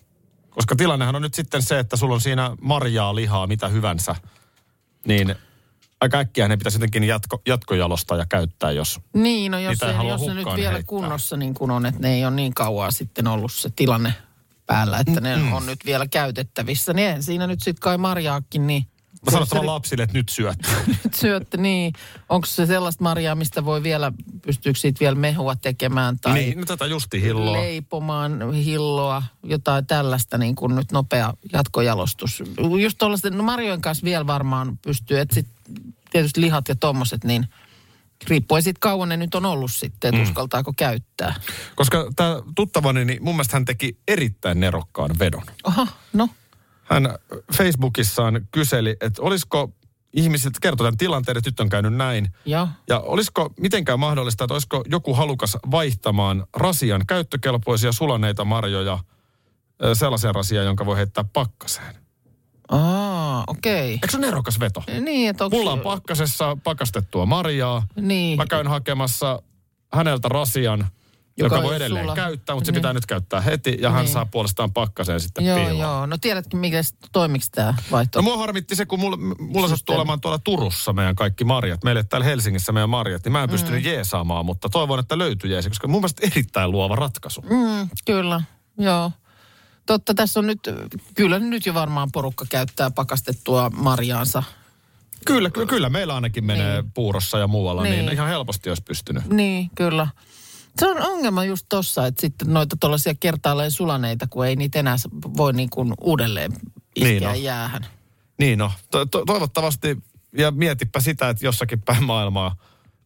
Koska 0.55 0.75
tilannehan 0.75 1.15
on 1.15 1.21
nyt 1.21 1.33
sitten 1.33 1.61
se, 1.61 1.79
että 1.79 1.97
sulla 1.97 2.13
on 2.15 2.21
siinä 2.21 2.51
marjaa, 2.61 3.15
lihaa, 3.15 3.47
mitä 3.47 3.67
hyvänsä. 3.67 4.15
Niin 5.07 5.35
aika 6.01 6.17
äkkiä 6.17 6.47
ne 6.47 6.57
pitäisi 6.57 6.75
jotenkin 6.77 7.03
jatko, 7.03 7.41
jatkojalostaa 7.47 8.17
ja 8.17 8.25
käyttää, 8.29 8.71
jos... 8.71 8.99
Niin, 9.13 9.51
no 9.51 9.59
jos, 9.59 9.77
halua 9.95 10.11
jos 10.11 10.21
ne 10.21 10.33
nyt 10.33 10.45
vielä 10.45 10.57
heittää. 10.71 10.83
kunnossa 10.87 11.37
niin 11.37 11.53
kuin 11.53 11.71
on, 11.71 11.85
että 11.85 12.01
ne 12.01 12.13
ei 12.13 12.25
ole 12.25 12.35
niin 12.35 12.53
kauan 12.53 12.91
sitten 12.91 13.27
ollut 13.27 13.53
se 13.53 13.69
tilanne 13.75 14.13
päällä, 14.65 14.99
että 14.99 15.21
ne 15.21 15.35
Mm. 15.35 15.53
on 15.53 15.65
nyt 15.65 15.79
vielä 15.85 16.07
käytettävissä. 16.07 16.93
Niin 16.93 17.23
siinä 17.23 17.47
nyt 17.47 17.59
sitten 17.59 17.81
kai 17.81 17.97
marjaakin, 17.97 18.67
niin 18.67 18.85
Mä 19.25 19.31
sanon 19.31 19.47
vaan 19.53 19.65
lapsille, 19.65 20.03
että 20.03 20.17
nyt 20.17 20.29
syöt. 20.29 20.57
nyt 21.03 21.13
syötte, 21.13 21.57
niin 21.57 21.93
onko 22.29 22.45
se 22.45 22.65
sellaista 22.65 23.03
marjaa, 23.03 23.35
mistä 23.35 23.65
voi 23.65 23.83
vielä, 23.83 24.11
pystyykö 24.41 24.79
siitä 24.79 24.99
vielä 24.99 25.15
mehua 25.15 25.55
tekemään 25.55 26.19
tai 26.19 26.33
niin, 26.33 26.59
no 26.59 26.65
tätä 26.65 26.85
justi 26.85 27.21
hilloa. 27.21 27.53
leipomaan 27.53 28.53
hilloa, 28.53 29.23
jotain 29.43 29.85
tällaista 29.85 30.37
niin 30.37 30.55
kuin 30.55 30.75
nyt 30.75 30.91
nopea 30.91 31.33
jatkojalostus. 31.53 32.43
Just 32.81 32.97
tuollaisten, 32.97 33.37
no 33.37 33.43
marjojen 33.43 33.81
kanssa 33.81 34.05
vielä 34.05 34.27
varmaan 34.27 34.77
pystyy, 34.77 35.19
että 35.19 35.35
sit 35.35 35.47
tietysti 36.11 36.41
lihat 36.41 36.67
ja 36.67 36.75
tommoset, 36.75 37.23
niin 37.23 37.47
riippuen 38.27 38.63
siitä 38.63 38.79
kauan 38.79 39.09
ne 39.09 39.17
nyt 39.17 39.35
on 39.35 39.45
ollut 39.45 39.71
sitten, 39.71 40.09
että 40.09 40.21
mm. 40.21 40.23
uskaltaako 40.23 40.73
käyttää. 40.77 41.35
Koska 41.75 42.11
tämä 42.15 42.41
tuttavani, 42.55 43.05
niin 43.05 43.23
mun 43.23 43.35
mielestä 43.35 43.55
hän 43.55 43.65
teki 43.65 43.97
erittäin 44.07 44.59
nerokkaan 44.59 45.19
vedon. 45.19 45.43
Aha, 45.63 45.87
no. 46.13 46.29
Hän 46.85 47.15
Facebookissaan 47.57 48.47
kyseli, 48.51 48.95
että 49.01 49.21
olisiko 49.21 49.71
ihmiset, 50.13 50.53
kertoi 50.61 50.85
tämän 50.85 50.97
tilanteen, 50.97 51.37
että 51.37 51.49
nyt 51.49 51.59
on 51.59 51.69
käynyt 51.69 51.93
näin. 51.93 52.29
Joo. 52.45 52.67
Ja 52.89 52.99
olisiko 52.99 53.53
mitenkään 53.59 53.99
mahdollista, 53.99 54.43
että 54.43 54.53
olisiko 54.53 54.83
joku 54.89 55.13
halukas 55.13 55.57
vaihtamaan 55.71 56.47
rasian 56.57 57.05
käyttökelpoisia 57.07 57.91
sulaneita 57.91 58.45
marjoja 58.45 58.99
ö, 59.83 59.95
sellaisen 59.95 60.35
rasian, 60.35 60.65
jonka 60.65 60.85
voi 60.85 60.97
heittää 60.97 61.23
pakkaseen. 61.33 61.95
Aa, 62.69 63.43
okei. 63.47 63.91
Eikö 63.91 64.11
se 64.11 64.17
ole 64.17 64.25
nerokas 64.25 64.59
veto? 64.59 64.83
Niin, 65.01 65.29
että 65.29 65.45
onko... 65.45 65.57
Mulla 65.57 65.71
on 65.71 65.79
pakkasessa 65.79 66.57
pakastettua 66.63 67.25
marjaa. 67.25 67.87
Niin. 68.01 68.37
Mä 68.37 68.45
käyn 68.45 68.67
hakemassa 68.67 69.41
häneltä 69.93 70.29
rasian, 70.29 70.87
joka, 71.37 71.55
Joka 71.55 71.67
voi 71.67 71.75
edelleen 71.75 72.05
sula. 72.05 72.15
käyttää, 72.15 72.55
mutta 72.55 72.65
se 72.65 72.71
Niin. 72.71 72.77
pitää 72.81 72.93
nyt 72.93 73.05
käyttää 73.05 73.41
heti. 73.41 73.77
Ja 73.81 73.91
hän 73.91 74.05
Niin. 74.05 74.13
saa 74.13 74.25
puolestaan 74.25 74.73
pakkaseen 74.73 75.19
sitten 75.19 75.45
Joo, 75.45 75.57
piiloon. 75.57 75.77
joo. 75.79 76.05
No 76.05 76.17
tiedätkö, 76.21 76.57
mikä 76.57 76.81
toimiks 77.11 77.49
tämä 77.49 77.73
vaihtoehto? 77.91 78.29
No 78.29 78.35
mua 78.35 78.37
harmitti 78.45 78.75
se, 78.75 78.85
kun 78.85 78.99
mulla, 78.99 79.17
mulla 79.39 79.67
sattuu 79.67 79.95
olemaan 79.95 80.21
tuolla 80.21 80.39
Turussa 80.39 80.93
meidän 80.93 81.15
kaikki 81.15 81.43
marjat. 81.43 81.83
Meille 81.83 82.03
täällä 82.03 82.25
Helsingissä 82.25 82.71
meidän 82.71 82.89
marjat, 82.89 83.23
niin 83.25 83.31
mä 83.31 83.43
en 83.43 83.49
pystynyt 83.49 83.83
mm. 83.83 83.89
jeesaamaan, 83.89 84.45
mutta 84.45 84.69
toivon, 84.69 84.99
että 84.99 85.17
löytyy 85.17 85.49
jeesi, 85.51 85.69
koska 85.69 85.87
mun 85.87 86.01
mielestä 86.01 86.27
erittäin 86.27 86.71
luova 86.71 86.95
ratkaisu. 86.95 87.41
Mm, 87.41 87.89
kyllä, 88.05 88.41
joo. 88.77 89.11
Totta, 89.85 90.13
tässä 90.13 90.39
on 90.39 90.47
nyt, 90.47 90.59
kyllä 91.15 91.39
nyt 91.39 91.65
jo 91.65 91.73
varmaan 91.73 92.11
porukka 92.11 92.45
käyttää 92.49 92.91
pakastettua 92.91 93.69
marjaansa. 93.69 94.43
Kyllä, 95.25 95.49
kyllä, 95.49 95.67
kyllä 95.67 95.89
meillä 95.89 96.15
ainakin 96.15 96.45
menee 96.45 96.81
Niin. 96.81 96.91
puurossa 96.91 97.37
ja 97.39 97.47
muualla, 97.47 97.83
niin. 97.83 97.91
Niin. 97.91 98.05
niin 98.05 98.13
ihan 98.13 98.27
helposti 98.27 98.69
olisi 98.69 98.83
pystynyt. 98.83 99.25
Niin, 99.29 99.69
kyllä. 99.75 100.07
Se 100.79 100.87
on 100.87 101.01
ongelma 101.01 101.43
just 101.43 101.65
tossa, 101.69 102.05
että 102.07 102.21
sitten 102.21 102.53
noita 102.53 102.77
tuollaisia 102.79 103.13
kertaalleen 103.19 103.71
sulaneita, 103.71 104.27
kun 104.29 104.45
ei 104.45 104.55
niitä 104.55 104.79
enää 104.79 104.95
voi 105.37 105.53
niin 105.53 105.69
kuin 105.69 105.93
uudelleen 106.01 106.51
iskeä 106.95 107.09
Niin 107.11 107.21
niin 107.21 107.23
no. 107.23 107.33
jäähän. 107.35 107.85
Niin 108.39 108.59
no, 108.59 108.71
to, 108.91 109.05
to, 109.05 109.25
toivottavasti, 109.25 109.97
ja 110.37 110.51
mietipä 110.51 110.99
sitä, 110.99 111.29
että 111.29 111.45
jossakin 111.45 111.81
päin 111.81 112.03
maailmaa, 112.03 112.55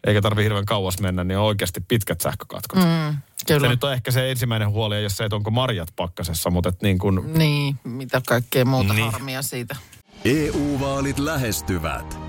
eikä 0.08 0.22
tarvi 0.22 0.44
hirveän 0.44 0.66
kauas 0.66 1.00
mennä, 1.00 1.24
niin 1.24 1.38
on 1.38 1.46
oikeasti 1.46 1.82
pitkät 1.88 2.22
sähkökatkot. 2.22 2.80
Mm. 2.80 2.86
Mm, 2.90 3.18
Se 3.38 3.54
kyllä. 3.54 3.70
nyt 3.70 3.84
on 3.84 3.94
ehkä 3.94 4.12
se 4.12 4.32
ensimmäinen 4.32 4.70
huoli, 4.70 5.04
jos 5.04 5.18
se, 5.18 5.24
että 5.26 5.36
onko 5.36 5.52
marjat 5.52 5.90
pakkasessa, 5.96 6.50
mutta 6.50 6.70
et 6.70 6.82
niin 6.82 6.98
kuin, 6.98 7.34
Niin, 7.34 7.80
mitä 7.84 8.22
kaikkea 8.28 8.66
muuta 8.66 8.94
Niin. 8.94 9.12
harmia 9.12 9.42
siitä. 9.42 9.76
EU-vaalit 10.26 11.20
lähestyvät. 11.20 12.29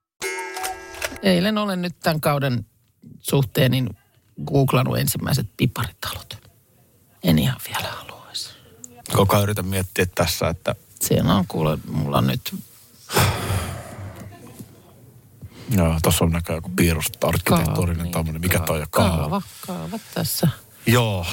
Eilen 1.23 1.57
olen 1.57 1.81
nyt 1.81 1.95
tämän 1.99 2.21
kauden 2.21 2.65
suhteen 3.19 3.71
niin 3.71 3.89
googlannut 4.45 4.97
ensimmäiset 4.97 5.47
piparitalot. 5.57 6.37
En 7.23 7.39
ihan 7.39 7.59
vielä 7.67 7.91
haluaisi. 7.91 8.49
Koko 9.13 9.35
ajan 9.35 9.43
yritän 9.43 9.65
miettiä 9.65 10.05
tässä, 10.15 10.47
että 10.47 10.75
Siellä 11.01 11.35
on 11.35 11.45
kuule, 11.47 11.77
mulla 11.91 12.17
on 12.17 12.27
nyt 12.27 12.55
joo, 15.77 15.99
tuossa 16.03 16.25
on 16.25 16.31
näköjään 16.31 16.57
joku 16.57 16.71
piirust, 16.75 17.23
arkkitehtuurinen 17.23 18.03
niin, 18.03 18.11
tämmöinen. 18.11 18.41
Mikä 18.41 18.59
toi 18.59 18.81
on? 18.81 18.87
kaava. 18.89 19.17
Kaava. 19.17 19.41
Kaava, 19.67 19.79
kaava 19.79 19.99
tässä. 20.13 20.47
Joo. 20.85 21.25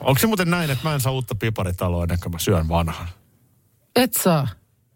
Onko 0.00 0.18
se 0.18 0.26
muuten 0.26 0.50
näin, 0.50 0.70
että 0.70 0.88
mä 0.88 0.94
en 0.94 1.00
saa 1.00 1.12
uutta 1.12 1.34
piparitaloa 1.34 2.02
ennen 2.02 2.18
kuin 2.22 2.32
mä 2.32 2.38
syön 2.38 2.68
vanhan? 2.68 3.08
Et 3.96 4.14
saa. 4.14 4.48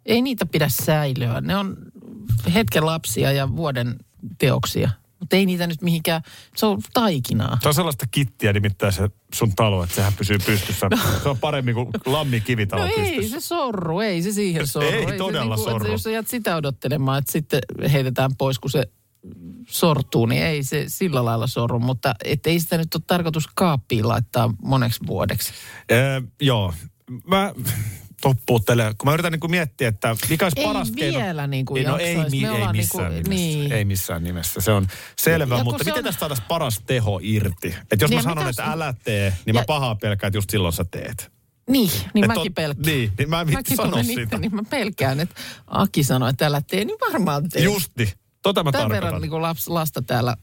Ei 0.06 0.22
niitä 0.22 0.46
pidä 0.46 0.68
säilyä. 0.68 1.40
Ne 1.40 1.56
on 1.56 1.76
hetken 2.54 2.86
lapsia 2.86 3.32
ja 3.32 3.56
vuoden 3.56 3.98
teoksia. 4.38 4.90
Mutta 5.20 5.36
ei 5.36 5.46
niitä 5.46 5.66
nyt 5.66 5.82
mihinkään, 5.82 6.22
se 6.56 6.66
on 6.66 6.80
taikinaa. 6.92 7.58
Se 7.62 7.68
on 7.68 7.74
sellaista 7.74 8.06
kittiä 8.10 8.52
nimittäin 8.52 8.92
se 8.92 9.08
sun 9.34 9.54
talo, 9.54 9.82
että 9.84 9.96
sehän 9.96 10.12
pysyy 10.14 10.38
pystyssä. 10.46 10.88
Se 11.22 11.28
on 11.28 11.38
paremmin 11.38 11.74
kuin 11.74 11.88
lammi 12.06 12.40
kivitalo 12.40 12.82
No 12.82 12.86
ei 12.96 13.14
pystyssä. 13.16 13.40
se 13.40 13.46
sorru, 13.46 14.00
ei 14.00 14.22
se 14.22 14.32
siihen 14.32 14.66
sorru. 14.66 14.88
Ei 14.88 15.06
se 15.08 15.16
todella 15.16 15.54
että 15.54 15.70
sorru. 15.70 15.90
Jos 15.92 16.02
sä 16.02 16.10
jäät 16.10 16.28
sitä 16.28 16.56
odottelemaan, 16.56 17.18
että 17.18 17.32
sitten 17.32 17.60
heitetään 17.92 18.30
pois, 18.38 18.58
kun 18.58 18.70
se 18.70 18.84
sortuu, 19.68 20.26
niin 20.26 20.42
ei 20.42 20.62
se 20.62 20.84
sillä 20.88 21.24
lailla 21.24 21.46
sorru. 21.46 21.78
Mutta 21.78 22.14
et 22.24 22.46
ei 22.46 22.60
sitä 22.60 22.78
nyt 22.78 22.94
ole 22.94 23.02
tarkoitus 23.06 23.46
kaappiin 23.54 24.08
laittaa 24.08 24.54
moneksi 24.62 25.00
vuodeksi. 25.06 25.52
Ee, 25.88 26.22
joo. 26.40 26.74
Mä 27.26 27.52
toppuuttelen, 28.20 28.94
kun 28.98 29.08
mä 29.08 29.14
yritän 29.14 29.32
niin 29.32 29.50
miettiä, 29.50 29.88
että 29.88 30.16
mikä 30.30 30.44
olisi 30.44 30.60
Ei 30.60 30.66
paras 30.66 30.90
keino. 30.90 31.18
vielä 31.18 31.46
niin 31.46 31.64
kuin 31.66 31.78
Ei, 31.78 31.84
no 31.84 31.96
ei, 31.98 32.16
mi- 32.30 32.40
Me 32.40 32.48
ei 32.48 32.72
missään 32.72 32.72
niin 32.72 32.72
nimessä. 32.72 32.98
kuin- 32.98 33.22
niin. 33.30 33.72
Ei 33.72 33.84
missään 33.84 34.24
nimessä. 34.24 34.60
Se 34.60 34.72
on 34.72 34.86
selvä, 35.18 35.56
Ja 35.58 35.64
mutta 35.64 35.84
miten 35.84 35.98
on- 35.98 36.04
tästä 36.04 36.20
saataisiin 36.20 36.48
paras 36.48 36.80
teho 36.86 37.20
irti? 37.22 37.68
Että 37.90 38.04
jos 38.04 38.10
Niin 38.10 38.18
mä 38.18 38.22
sanon, 38.22 38.48
että 38.48 38.64
älä 38.64 38.94
tee, 39.04 39.36
niin 39.46 39.54
mä 39.56 39.60
Ja- 39.60 39.64
pahaa 39.66 39.94
pelkään, 39.94 40.28
että 40.28 40.38
just 40.38 40.50
silloin 40.50 40.72
sä 40.72 40.84
teet. 40.90 41.32
Niin, 41.70 41.90
niin 42.14 42.24
Et 42.24 42.28
mäkin 42.28 42.40
on- 42.40 42.54
pelkään. 42.54 42.86
niin, 42.86 43.12
niin 43.18 43.30
mä 43.30 43.40
en 43.40 43.52
Mäkin 43.52 43.76
tunnen 43.76 44.04
sitä. 44.04 44.20
itse, 44.22 44.38
Niin 44.38 44.54
mä 44.54 44.62
pelkään, 44.70 45.20
että 45.20 45.34
Aki 45.66 46.02
sanoi, 46.04 46.30
että 46.30 46.46
älä 46.46 46.60
tee, 46.70 46.84
niin 46.84 46.98
varmaan 47.12 47.48
tee. 47.48 47.62
Justi. 47.62 48.12
Tota 48.42 48.64
mä 48.64 48.72
Tämän 48.72 48.82
tarkoitan. 48.82 49.04
verran 49.06 49.22
niin 49.22 49.30
kuin 49.30 49.42
laps, 49.42 49.68
lasta 49.68 50.02
täällä 50.02 50.36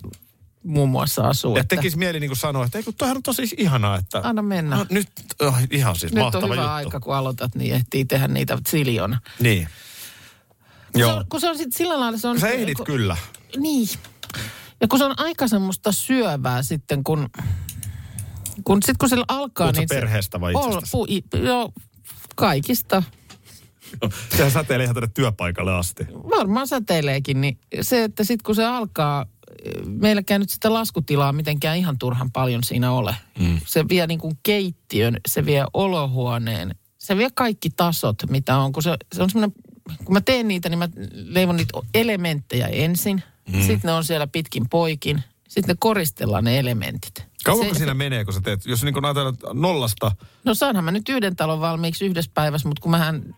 muun 0.63 0.89
muassa 0.89 1.21
asuu. 1.21 1.55
Ja 1.55 1.61
että 1.61 1.75
tekisi 1.75 1.97
mieli 1.97 2.19
niin 2.19 2.29
kuin 2.29 2.37
sanoa, 2.37 2.65
että 2.65 2.77
ei 2.77 2.83
kun 2.83 2.93
on 3.01 3.23
tosi 3.23 3.49
ihanaa, 3.57 3.97
että... 3.97 4.21
Anna 4.23 4.41
mennä. 4.41 4.75
No, 4.75 4.85
nyt 4.89 5.09
oh, 5.41 5.57
ihan 5.71 5.95
siis 5.95 6.13
Nyt 6.13 6.23
mahtava 6.23 6.45
on 6.45 6.51
hyvä 6.51 6.61
juttu. 6.61 6.73
aika, 6.73 6.99
kun 6.99 7.15
aloitat, 7.15 7.55
niin 7.55 7.75
ehtii 7.75 8.05
tehdä 8.05 8.27
niitä 8.27 8.57
siljona. 8.67 9.19
Niin. 9.39 9.67
Se 10.93 10.99
Joo. 10.99 11.15
on, 11.15 11.25
kun 11.29 11.41
se 11.41 11.49
on 11.49 11.57
sitten 11.57 11.77
sillä 11.77 11.99
lailla, 11.99 12.17
se 12.17 12.27
on... 12.27 12.39
Sä 12.39 12.49
ehdit 12.49 12.77
kun, 12.77 12.85
kyllä. 12.85 13.17
Niin. 13.57 13.89
Ja 14.81 14.87
kun 14.87 14.99
se 14.99 15.05
on 15.05 15.13
aika 15.17 15.47
semmoista 15.47 15.91
syövää 15.91 16.63
sitten, 16.63 17.03
kun... 17.03 17.29
Kun 18.63 18.81
sitten 18.81 18.95
kun 18.99 19.09
se 19.09 19.15
alkaa, 19.27 19.65
Puhutko 19.65 19.79
niin 19.79 19.89
se... 19.89 19.95
perheestä 19.95 20.41
vai 20.41 20.53
Ol- 20.53 20.81
pu, 20.91 21.05
i, 21.09 21.23
joo, 21.43 21.73
kaikista. 22.35 23.03
Sehän 24.35 24.51
säteilee 24.51 24.83
ihan 24.83 24.95
tänne 24.95 25.09
työpaikalle 25.13 25.73
asti. 25.73 26.07
Varmaan 26.13 26.67
säteileekin, 26.67 27.41
niin 27.41 27.57
se, 27.81 28.03
että 28.03 28.23
sitten 28.23 28.43
kun 28.45 28.55
se 28.55 28.65
alkaa, 28.65 29.25
meilläkään 29.85 30.41
nyt 30.41 30.49
sitä 30.49 30.73
laskutilaa 30.73 31.33
mitenkään 31.33 31.77
ihan 31.77 31.97
turhan 31.97 32.31
paljon 32.31 32.63
siinä 32.63 32.91
ole. 32.91 33.15
Mm. 33.39 33.59
Se 33.67 33.87
vie 33.89 34.07
niin 34.07 34.19
kuin 34.19 34.37
keittiön, 34.43 35.17
se 35.27 35.45
vie 35.45 35.65
olohuoneen, 35.73 36.75
se 36.97 37.17
vie 37.17 37.29
kaikki 37.35 37.69
tasot, 37.69 38.17
mitä 38.29 38.57
on. 38.57 38.73
Kun 38.73 38.83
se, 38.83 38.97
se 39.15 39.23
on 39.23 39.29
semmoinen, 39.29 39.55
kun 40.05 40.13
mä 40.13 40.21
teen 40.21 40.47
niitä, 40.47 40.69
niin 40.69 40.79
mä 40.79 40.89
leivon 41.13 41.57
niitä 41.57 41.79
elementtejä 41.93 42.67
ensin. 42.67 43.23
Mm. 43.49 43.59
Sitten 43.59 43.81
ne 43.83 43.91
on 43.91 44.03
siellä 44.03 44.27
pitkin 44.27 44.69
poikin. 44.69 45.23
Sitten 45.47 45.73
ne 45.73 45.77
koristellaan 45.79 46.43
ne 46.43 46.59
elementit. 46.59 47.25
Kauanko 47.43 47.73
se, 47.73 47.77
siinä 47.77 47.93
menee, 47.93 48.25
kun 48.25 48.33
sä 48.33 48.41
teet, 48.41 48.65
jos 48.65 48.83
niin 48.83 48.93
kun 48.93 49.05
ajatellaan 49.05 49.37
nollasta, 49.53 50.11
No 50.43 50.53
saanhan 50.53 50.85
mä 50.85 50.91
nyt 50.91 51.09
yhden 51.09 51.35
talon 51.35 51.59
valmiiksi 51.59 52.05
yhdessä 52.05 52.31
päivässä, 52.33 52.67
mutta 52.67 52.81
kun 52.81 52.91
mähän, 52.91 53.35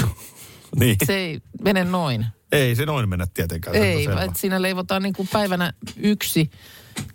niin 0.80 0.96
se 1.06 1.16
ei 1.16 1.40
mene 1.62 1.84
noin. 1.84 2.26
Ei 2.52 2.76
se 2.76 2.86
noin 2.86 3.08
mennä 3.08 3.26
tietenkään. 3.34 3.76
Ei, 3.76 4.04
että 4.04 4.38
siinä 4.38 4.62
leivotaan 4.62 5.02
niin 5.02 5.12
kuin 5.12 5.28
päivänä 5.32 5.72
yksi, 5.96 6.50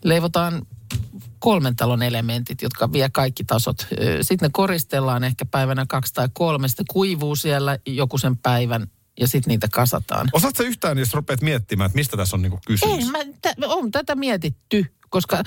leivotaan 0.04 0.66
kolmen 1.40 1.76
talon 1.76 2.04
elementit, 2.04 2.62
jotka 2.62 2.92
vie 2.92 3.10
kaikki 3.10 3.44
tasot. 3.44 3.88
Sitten 4.22 4.48
ne 4.48 4.50
koristellaan 4.54 5.24
ehkä 5.24 5.46
päivänä 5.46 5.86
kaksi 5.90 6.14
tai 6.14 6.30
kolme, 6.34 6.68
sitten 6.68 6.86
kuivuu 6.90 7.36
siellä 7.36 7.78
joku 7.86 8.18
sen 8.18 8.38
päivän 8.38 8.88
ja 9.20 9.28
sitten 9.28 9.52
niitä 9.52 9.68
kasataan. 9.72 10.30
Osaatko 10.34 10.64
yhtään, 10.64 10.98
jos 10.98 11.14
rupeat 11.14 11.42
miettimään, 11.42 11.86
että 11.86 11.96
mistä 11.96 12.18
tässä 12.18 12.36
on 12.36 12.42
niinku 12.42 12.60
kysymys? 12.68 13.06
Ei, 13.06 13.12
mä, 13.12 13.20
tä, 13.42 13.54
on 13.66 13.92
tätä 13.92 14.16
mietitty, 14.16 14.86
koska 15.10 15.44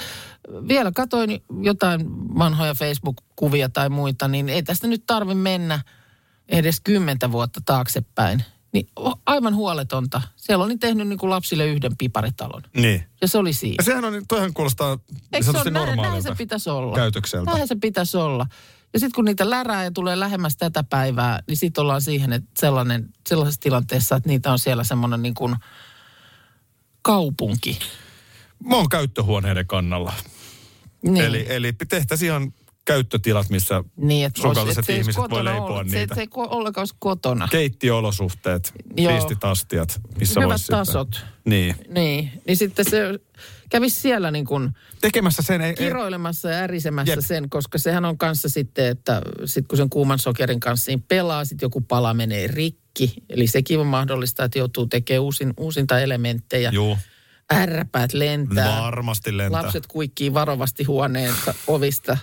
vielä 0.68 0.92
katoin 0.92 1.42
jotain 1.62 2.00
vanhoja 2.38 2.74
Facebook-kuvia 2.74 3.68
tai 3.68 3.88
muita, 3.88 4.28
niin 4.28 4.48
ei 4.48 4.62
tästä 4.62 4.86
nyt 4.86 5.02
tarvi 5.06 5.34
mennä 5.34 5.80
edes 6.48 6.80
kymmentä 6.80 7.32
vuotta 7.32 7.60
taaksepäin. 7.66 8.44
Niin 8.76 8.88
aivan 9.26 9.54
huoletonta. 9.54 10.22
Siellä 10.36 10.64
oli 10.64 10.78
tehnyt 10.78 11.08
niin 11.08 11.18
kuin 11.18 11.30
lapsille 11.30 11.66
yhden 11.66 11.96
piparitalon. 11.96 12.62
Niin. 12.76 13.04
Ja 13.20 13.28
se 13.28 13.38
oli 13.38 13.52
siinä. 13.52 13.74
Ja 13.78 13.84
sehän 13.84 14.04
on, 14.04 14.22
toihan 14.28 14.54
kuulostaa 14.54 14.98
Eikö 15.32 15.52
se 15.52 15.58
ole, 15.58 15.70
näin, 15.70 15.96
näin 15.96 16.22
se 16.22 16.34
pitäisi 16.34 16.70
olla. 16.70 16.96
käytökseltä. 16.96 17.50
Näin 17.50 17.68
se 17.68 17.74
pitäisi 17.74 18.16
olla. 18.16 18.46
Ja 18.92 19.00
sitten 19.00 19.14
kun 19.14 19.24
niitä 19.24 19.50
lärää 19.50 19.84
ja 19.84 19.90
tulee 19.90 20.20
lähemmäs 20.20 20.56
tätä 20.56 20.82
päivää, 20.82 21.42
niin 21.48 21.56
sitten 21.56 21.82
ollaan 21.82 22.02
siihen, 22.02 22.32
että 22.32 22.50
sellainen, 22.58 23.08
sellaisessa 23.28 23.60
tilanteessa, 23.60 24.16
että 24.16 24.28
niitä 24.28 24.52
on 24.52 24.58
siellä 24.58 24.84
semmoinen 24.84 25.22
niin 25.22 25.34
kuin 25.34 25.56
kaupunki. 27.02 27.78
Mä 28.64 28.76
oon 28.76 28.88
käyttöhuoneiden 28.88 29.66
kannalla. 29.66 30.12
Niin. 31.02 31.24
Eli, 31.24 31.46
eli 31.48 31.72
tehtäisiin 31.72 32.28
ihan 32.28 32.52
käyttötilat, 32.86 33.48
missä 33.50 33.84
Niin, 33.96 34.30
se 34.86 34.92
ei 34.92 34.98
ihmiset 34.98 35.30
voi 35.30 35.44
leipoa 35.44 35.66
olla- 35.66 35.82
niitä. 35.82 35.98
Se, 35.98 36.14
se 36.14 36.20
ei 36.20 36.28
ollenkaan 36.34 36.82
olisi 36.82 36.94
kotona. 36.98 37.48
keittiöolosuhteet, 37.50 38.72
Joo. 38.96 39.12
riistitastiat, 39.12 40.00
missä 40.20 40.40
Hyvät 40.40 40.48
voisi 40.50 40.62
sitten- 40.62 40.78
tasot. 40.78 41.24
Niin. 41.44 41.74
Niin, 41.88 42.30
niin 42.46 42.56
sitten 42.56 42.84
se 42.90 43.00
kävisi 43.70 44.00
siellä 44.00 44.30
niin 44.30 44.44
kuin 44.44 44.70
Tekemässä 45.00 45.42
sen 45.42 45.60
ei... 45.60 45.74
kiroilemässä 45.74 46.50
ja 46.50 46.58
ärisemässä 46.58 47.12
Jep. 47.12 47.20
sen, 47.20 47.50
koska 47.50 47.78
sehän 47.78 48.04
on 48.04 48.18
kanssa 48.18 48.48
sitten, 48.48 48.86
että 48.86 49.22
sit 49.44 49.66
kun 49.68 49.76
sen 49.76 49.90
kuuman 49.90 50.18
sokerin 50.18 50.60
kanssa 50.60 50.90
niin 50.90 51.02
pelaa, 51.02 51.44
sitten 51.44 51.66
joku 51.66 51.80
pala 51.80 52.14
menee 52.14 52.46
rikki. 52.46 53.14
Eli 53.28 53.46
sekin 53.46 53.78
on 53.78 53.86
mahdollista, 53.86 54.44
että 54.44 54.58
joutuu 54.58 54.86
tekemään 54.86 55.22
uusin, 55.22 55.54
uusinta 55.56 56.00
elementtejä. 56.00 56.70
Juu, 56.70 56.98
Ärräpäät 57.54 58.12
lentää. 58.12 58.82
varmasti 58.82 59.36
lentää. 59.36 59.62
Lapset 59.62 59.86
kuikkii 59.86 60.34
varovasti 60.34 60.84
huoneen 60.84 61.34
ovista. 61.66 62.18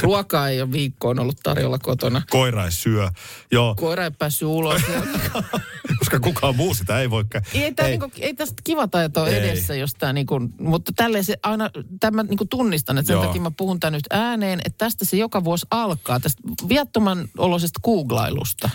Ruokaa 0.00 0.48
ei 0.48 0.62
ole 0.62 0.72
viikkoon 0.72 1.18
ollut 1.18 1.40
tarjolla 1.42 1.78
kotona. 1.78 2.22
Koira 2.30 2.64
ei 2.64 2.72
syö. 2.72 3.08
Joo, 3.52 3.74
Koira 3.74 4.04
ei 4.04 4.10
päässyt 4.10 4.48
ulos. 4.48 4.82
koska 5.98 6.20
kukaan 6.20 6.56
muu 6.56 6.74
sitä 6.74 7.00
ei 7.00 7.10
voi... 7.10 7.24
Ei, 7.54 7.74
tää 7.74 7.88
niinku, 7.88 8.10
ei 8.18 8.34
tästä 8.34 8.62
kiva 8.64 8.88
taito 8.88 9.26
Ei. 9.26 9.34
edessä, 9.34 9.74
jos 9.74 9.94
tää 9.94 10.12
niinku, 10.12 10.40
mutta 10.60 10.92
tälleen 10.96 11.24
se 11.24 11.36
aina, 11.42 11.70
tämä 12.00 12.22
niinku 12.22 12.44
tunnistan, 12.44 12.98
että 12.98 13.06
sen 13.06 13.14
Joo. 13.14 13.26
takia 13.26 13.42
mä 13.42 13.50
puhun 13.50 13.80
tän 13.80 13.92
nyt 13.92 14.06
ääneen, 14.10 14.60
että 14.64 14.78
tästä 14.78 15.04
se 15.04 15.16
joka 15.16 15.44
vuosi 15.44 15.66
alkaa, 15.70 16.20
tästä 16.20 16.42
viattoman 16.68 17.28
oloisesta 17.38 17.80
googlailusta. 17.84 18.70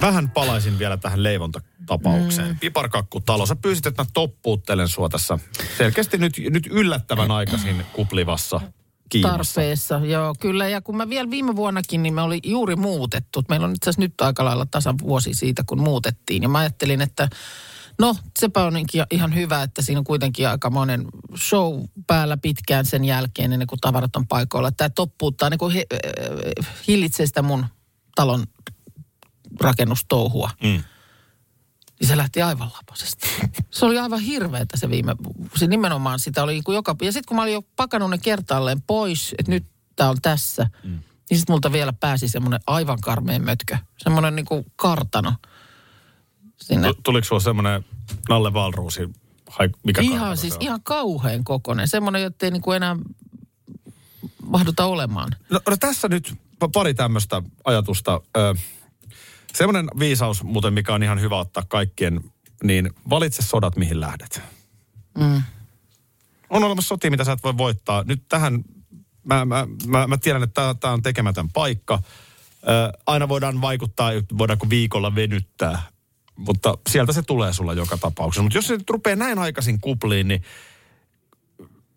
vähän 0.00 0.30
palaisin 0.30 0.78
vielä 0.78 0.96
tähän 0.96 1.22
leivontatapaukseen. 1.22 2.48
Mm. 2.48 2.58
Piparkakkutalo, 2.58 3.46
sä 3.46 3.56
pyysit, 3.56 3.86
että 3.86 4.02
mä 4.02 4.06
toppuuttelen 4.14 4.88
sua 4.88 5.08
tässä 5.08 5.38
selkeästi 5.78 6.18
nyt, 6.18 6.32
nyt 6.50 6.66
yllättävän 6.66 7.30
aikaisin 7.30 7.86
kuplivassa 7.92 8.60
Tarpeessa, 9.20 10.00
joo, 10.04 10.34
kyllä. 10.40 10.68
Ja 10.68 10.80
kun 10.80 10.96
mä 10.96 11.08
vielä 11.08 11.30
viime 11.30 11.56
vuonnakin, 11.56 12.02
niin 12.02 12.14
me 12.14 12.22
oli 12.22 12.40
juuri 12.44 12.76
muutettu. 12.76 13.42
Meillä 13.48 13.66
on 13.66 13.74
itse 13.74 13.90
asiassa 13.90 14.02
nyt 14.02 14.20
aika 14.20 14.44
lailla 14.44 14.66
tasan 14.66 14.98
vuosi 14.98 15.34
siitä, 15.34 15.62
kun 15.66 15.80
muutettiin. 15.80 16.42
Ja 16.42 16.48
mä 16.48 16.58
ajattelin, 16.58 17.00
että 17.00 17.28
no, 17.98 18.16
sepä 18.38 18.62
on 18.62 18.74
ihan 19.10 19.34
hyvä, 19.34 19.62
että 19.62 19.82
siinä 19.82 19.98
on 19.98 20.04
kuitenkin 20.04 20.48
aika 20.48 20.70
monen 20.70 21.06
show 21.36 21.80
päällä 22.06 22.36
pitkään 22.36 22.86
sen 22.86 23.04
jälkeen, 23.04 23.52
ennen 23.52 23.68
kuin 23.68 23.80
tavarat 23.80 24.16
on 24.16 24.26
paikoilla. 24.26 24.72
Tämä 24.72 24.90
toppuuttaa, 24.90 25.50
niin 25.50 25.58
kuin 25.58 25.72
he, 25.74 25.86
äh, 25.92 26.66
hillitsee 26.88 27.26
sitä 27.26 27.42
mun 27.42 27.66
talon 28.14 28.44
rakennustouhua. 29.60 30.50
Mm. 30.62 30.82
Niin 32.02 32.08
se 32.08 32.16
lähti 32.16 32.42
aivan 32.42 32.70
lapasesta. 32.76 33.26
Se 33.70 33.84
oli 33.86 33.98
aivan 33.98 34.20
hirveetä 34.20 34.76
se 34.76 34.90
viime, 34.90 35.16
se 35.56 35.66
nimenomaan 35.66 36.18
sitä 36.18 36.42
oli 36.42 36.62
kuin 36.62 36.74
joka, 36.74 36.96
ja 37.02 37.12
sitten 37.12 37.28
kun 37.28 37.36
mä 37.36 37.42
olin 37.42 37.52
jo 37.52 37.62
pakannut 37.76 38.10
ne 38.10 38.18
kertaalleen 38.18 38.82
pois, 38.82 39.34
että 39.38 39.52
nyt 39.52 39.64
tää 39.96 40.10
on 40.10 40.16
tässä, 40.22 40.66
mm. 40.84 40.90
niin 41.30 41.38
sitten 41.38 41.52
multa 41.52 41.72
vielä 41.72 41.92
pääsi 41.92 42.28
semmoinen 42.28 42.60
aivan 42.66 43.00
karmeen 43.00 43.44
mötkö, 43.44 43.76
semmoinen 43.98 44.36
niin 44.36 44.46
kuin 44.46 44.64
kartano 44.76 45.32
sinne. 46.62 46.88
Tu- 46.88 47.00
Tuliko 47.02 47.24
sulla 47.24 47.40
semmoinen 47.40 47.84
Nalle 48.28 48.52
Valruusi, 48.52 49.08
hai, 49.50 49.68
mikä 49.84 50.00
Ihan 50.02 50.36
siis 50.36 50.54
on? 50.56 50.62
ihan 50.62 50.80
kauhean 50.82 51.44
kokonen. 51.44 51.88
Semmoinen, 51.88 52.22
jotta 52.22 52.46
ei 52.46 52.50
niin 52.50 52.62
kuin 52.62 52.76
enää 52.76 52.96
mahduta 54.42 54.84
olemaan. 54.84 55.30
No, 55.50 55.60
no 55.68 55.76
tässä 55.76 56.08
nyt 56.08 56.34
pa- 56.64 56.70
pari 56.72 56.94
tämmöistä 56.94 57.42
ajatusta. 57.64 58.20
Ö, 58.36 58.54
semmoinen 59.54 59.88
viisaus 59.98 60.42
muuten, 60.42 60.72
mikä 60.72 60.94
on 60.94 61.02
ihan 61.02 61.20
hyvä 61.20 61.38
ottaa 61.38 61.62
kaikkien, 61.68 62.20
niin 62.62 62.90
valitse 63.10 63.42
sodat, 63.42 63.76
mihin 63.76 64.00
lähdet. 64.00 64.40
Mm. 65.18 65.42
On 66.50 66.64
olemassa 66.64 66.88
sotia, 66.88 67.10
mitä 67.10 67.24
sä 67.24 67.32
et 67.32 67.42
voi 67.42 67.58
voittaa. 67.58 68.04
Nyt 68.06 68.22
tähän, 68.28 68.64
mä, 69.24 69.44
mä, 69.44 69.66
mä, 69.86 70.06
mä 70.06 70.18
tiedän, 70.18 70.42
että 70.42 70.74
tämä 70.80 70.92
on 70.92 71.02
tekemätön 71.02 71.48
paikka. 71.48 72.02
Ö, 72.62 72.98
aina 73.06 73.28
voidaan 73.28 73.60
vaikuttaa, 73.60 74.10
voidaanko 74.38 74.70
viikolla 74.70 75.14
venyttää, 75.14 75.82
mutta 76.36 76.78
sieltä 76.90 77.12
se 77.12 77.22
tulee 77.22 77.52
sulla 77.52 77.72
joka 77.72 77.98
tapauksessa. 77.98 78.42
Mutta 78.42 78.58
jos 78.58 78.66
se 78.66 78.76
nyt 78.76 78.90
rupeaa 78.90 79.16
näin 79.16 79.38
aikaisin 79.38 79.80
kupliin, 79.80 80.28
niin 80.28 80.42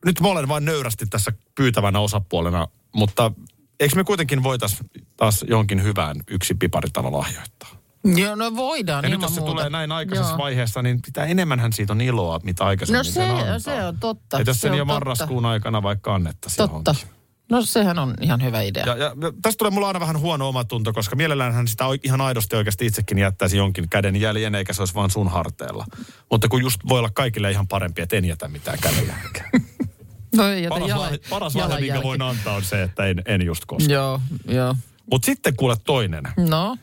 nyt 0.05 0.19
mä 0.19 0.27
olen 0.27 0.47
vain 0.47 0.65
nöyrästi 0.65 1.05
tässä 1.05 1.31
pyytävänä 1.55 1.99
osapuolena, 1.99 2.67
mutta 2.95 3.31
eikö 3.79 3.95
me 3.95 4.03
kuitenkin 4.03 4.43
voitais 4.43 4.77
taas 5.17 5.45
johonkin 5.49 5.83
hyvään 5.83 6.15
yksi 6.27 6.53
piparitalo 6.53 7.11
lahjoittaa? 7.17 7.69
Joo, 8.15 8.35
no 8.35 8.55
voidaan 8.55 9.03
Ja 9.03 9.09
nyt 9.09 9.13
ilman 9.15 9.25
jos 9.27 9.35
se 9.35 9.39
muuta. 9.41 9.51
tulee 9.51 9.69
näin 9.69 9.91
aikaisessa 9.91 10.31
Joo. 10.31 10.37
vaiheessa, 10.37 10.81
niin 10.81 10.99
sitä 11.05 11.25
enemmänhän 11.25 11.73
siitä 11.73 11.93
on 11.93 12.01
iloa, 12.01 12.39
mitä 12.43 12.65
aikaisemmin 12.65 12.97
No 12.97 13.03
se, 13.03 13.29
antaa. 13.29 13.59
se 13.59 13.83
on 13.85 13.97
totta. 13.99 14.39
Että 14.39 14.49
jos 14.49 14.57
se 14.57 14.61
sen 14.61 14.71
on 14.71 14.77
jo 14.77 14.85
totta. 14.85 14.93
marraskuun 14.93 15.45
aikana 15.45 15.83
vaikka 15.83 16.15
annettaisiin 16.15 16.69
Totta. 16.69 16.91
johonkin. 16.91 17.15
No 17.51 17.61
sehän 17.61 17.99
on 17.99 18.13
ihan 18.21 18.43
hyvä 18.43 18.61
idea. 18.61 18.85
Ja, 18.85 18.95
ja, 18.95 19.05
ja 19.05 19.33
tästä 19.41 19.57
tulee 19.57 19.71
mulla 19.71 19.87
aina 19.87 19.99
vähän 19.99 20.19
huono 20.19 20.47
omatunto, 20.49 20.93
koska 20.93 21.15
mielelläänhän 21.15 21.67
sitä 21.67 21.85
ihan 22.03 22.21
aidosti 22.21 22.55
oikeasti 22.55 22.85
itsekin 22.85 23.17
jättäisi 23.17 23.57
jonkin 23.57 23.89
käden 23.89 24.15
jäljen, 24.15 24.55
eikä 24.55 24.73
se 24.73 24.81
olisi 24.81 24.95
vaan 24.95 25.09
sun 25.09 25.27
harteella. 25.31 25.85
Mutta 26.31 26.47
kun 26.47 26.61
just 26.61 26.81
voi 26.89 26.99
olla 26.99 27.09
kaikille 27.13 27.51
ihan 27.51 27.67
parempi, 27.67 28.01
että 28.01 28.15
en 28.15 28.25
jätä 28.25 28.47
mitään 28.47 28.77
käden 28.81 29.07
jälkeä. 29.07 29.49
No 30.35 30.47
ei 30.47 30.63
jätä 30.63 30.69
Paras, 30.69 30.89
jala, 30.89 31.01
lahja, 31.01 31.17
paras 31.29 31.55
lahja, 31.55 31.79
minkä 31.79 32.03
voin 32.03 32.21
antaa, 32.21 32.55
on 32.55 32.63
se, 32.63 32.81
että 32.83 33.05
en, 33.05 33.21
en 33.25 33.41
just 33.41 33.65
koske. 33.65 33.93
Joo, 33.93 34.21
joo. 34.47 34.75
Mutta 35.11 35.25
sitten 35.25 35.55
kuule 35.55 35.75
toinen. 35.85 36.23
No, 36.37 36.77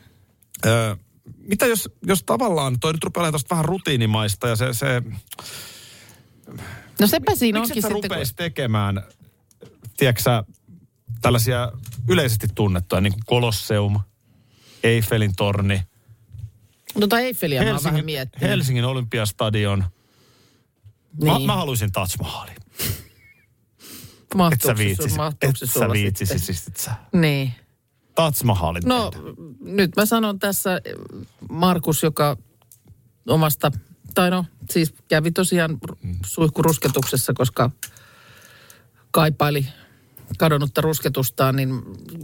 Öö, 0.65 0.95
mitä 1.37 1.65
jos, 1.65 1.89
jos 2.05 2.23
tavallaan, 2.23 2.79
toi 2.79 2.93
nyt 2.93 3.03
rupeaa 3.03 3.31
tosta 3.31 3.49
vähän 3.49 3.65
rutiinimaista 3.65 4.47
ja 4.47 4.55
se, 4.55 4.73
se 4.73 5.01
no 6.99 7.07
sepä 7.07 7.35
siinä 7.35 7.59
onkin 7.61 7.73
sitten, 7.73 7.91
rupeisi 7.91 8.33
tekemään, 8.35 9.03
tiedätkö 9.97 10.43
tällaisia 11.21 11.71
yleisesti 12.07 12.47
tunnettuja, 12.55 13.01
niin 13.01 13.13
kuin 13.13 13.23
Kolosseum, 13.25 13.99
Eiffelin 14.83 15.35
torni, 15.35 15.81
kun 16.93 16.99
tota 16.99 17.19
Eiffeliä 17.19 17.61
mä 17.61 17.65
oon 17.67 17.73
vähän 17.73 17.83
Helsingin, 17.83 18.05
miettinyt. 18.05 18.49
Helsingin 18.49 18.85
olympiastadion. 18.85 19.79
Mä, 21.23 21.33
Niin. 21.37 21.45
mä 21.45 21.55
haluaisin 21.55 21.91
Taj 21.91 22.07
Mahalin. 22.21 22.55
Et 24.33 24.37
Mahtuuko 24.37 24.61
sä 24.61 24.67
se 24.67 24.75
sun- 24.75 24.85
viitsisit, 24.85 25.17
mahtuuko 25.17 25.53
et 25.63 25.69
sä 25.69 25.73
sulla 25.73 25.93
viitsisit, 25.93 26.37
sitten? 26.37 26.55
siis 26.55 26.67
et 26.67 26.77
sä. 26.77 26.91
Niin. 27.13 27.51
Taj 28.15 28.31
Mahalin 28.43 28.83
No 28.85 29.11
tehdä. 29.11 29.25
nyt 29.59 29.91
mä 29.95 30.05
sanon 30.05 30.39
tässä 30.39 30.81
Markus, 31.49 32.03
joka 32.03 32.37
omasta, 33.27 33.71
tai 34.13 34.31
no 34.31 34.45
siis 34.69 34.93
kävi 35.07 35.31
tosiaan 35.31 35.77
suihkurusketuksessa, 36.25 37.33
koska 37.33 37.71
kaipaili 39.11 39.67
kadonnutta 40.37 40.81
rusketustaan, 40.81 41.55
niin 41.55 41.69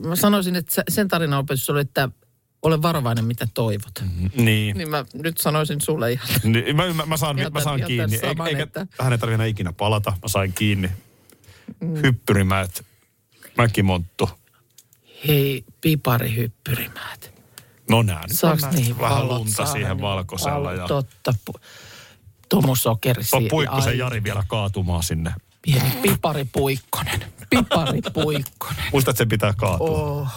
mä 0.08 0.15
sanoisin, 0.15 0.56
että 0.56 0.76
se- 0.76 0.84
sen 0.89 1.08
tarinaopetus 1.08 1.69
oli, 1.69 1.82
että 1.82 2.10
ole 2.62 2.82
varovainen, 2.82 3.26
mitä 3.26 3.48
toivot. 3.54 4.04
Niin. 4.36 4.78
Niin 4.78 4.89
mä 4.89 5.06
nyt 5.13 5.38
sanoisin 5.38 5.82
sulle 5.82 6.12
ihan. 6.12 6.28
Niin, 6.43 6.76
mä, 6.76 6.93
mä, 6.93 7.06
mä 7.06 7.17
saan, 7.17 7.36
mä 7.36 7.41
Jätän- 7.41 7.63
saan 7.63 7.80
jätän 7.80 7.88
kiinni. 7.88 8.17
Saman, 8.17 8.48
eikä 8.48 8.63
että- 8.63 8.88
tähän 8.98 9.13
ei 9.13 9.19
tarvitse 9.19 9.48
ikinä 9.48 9.74
palata. 9.74 10.10
Mä 10.22 10.28
sain 10.28 10.54
kiinni. 10.54 10.89
Mm. 11.79 11.95
Hyppyrimäet, 12.03 12.86
Mäkimonttu. 13.58 14.29
Hei, 15.27 15.63
piparihyppyrimäät. 15.82 17.34
No 17.89 18.01
nää 18.01 18.21
nyt 18.21 18.32
on 18.32 18.38
Saaks 18.38 18.75
niihin 18.75 18.99
Vähän 18.99 19.17
valot 19.17 19.38
lunta 19.38 19.53
saada, 19.53 19.71
siihen 19.71 19.97
niin 19.97 20.01
valkoisella. 20.01 20.73
Ja 20.73 20.88
Totta. 20.88 21.34
Pu- 21.49 21.60
Tomu 22.49 22.75
sokeri 22.75 23.23
on 23.34 23.43
Puikkosen 23.49 23.97
Jari 23.97 24.23
vielä 24.23 24.43
kaatumaan 24.47 25.03
sinne. 25.03 25.34
Pieni 25.62 25.91
piparipuikkonen. 26.01 27.34
Piparipuikkonen. 27.49 28.84
Muistat, 28.91 29.13
että 29.13 29.17
se 29.17 29.25
pitää 29.25 29.53
kaatua. 29.53 29.89
Oh. 29.89 30.27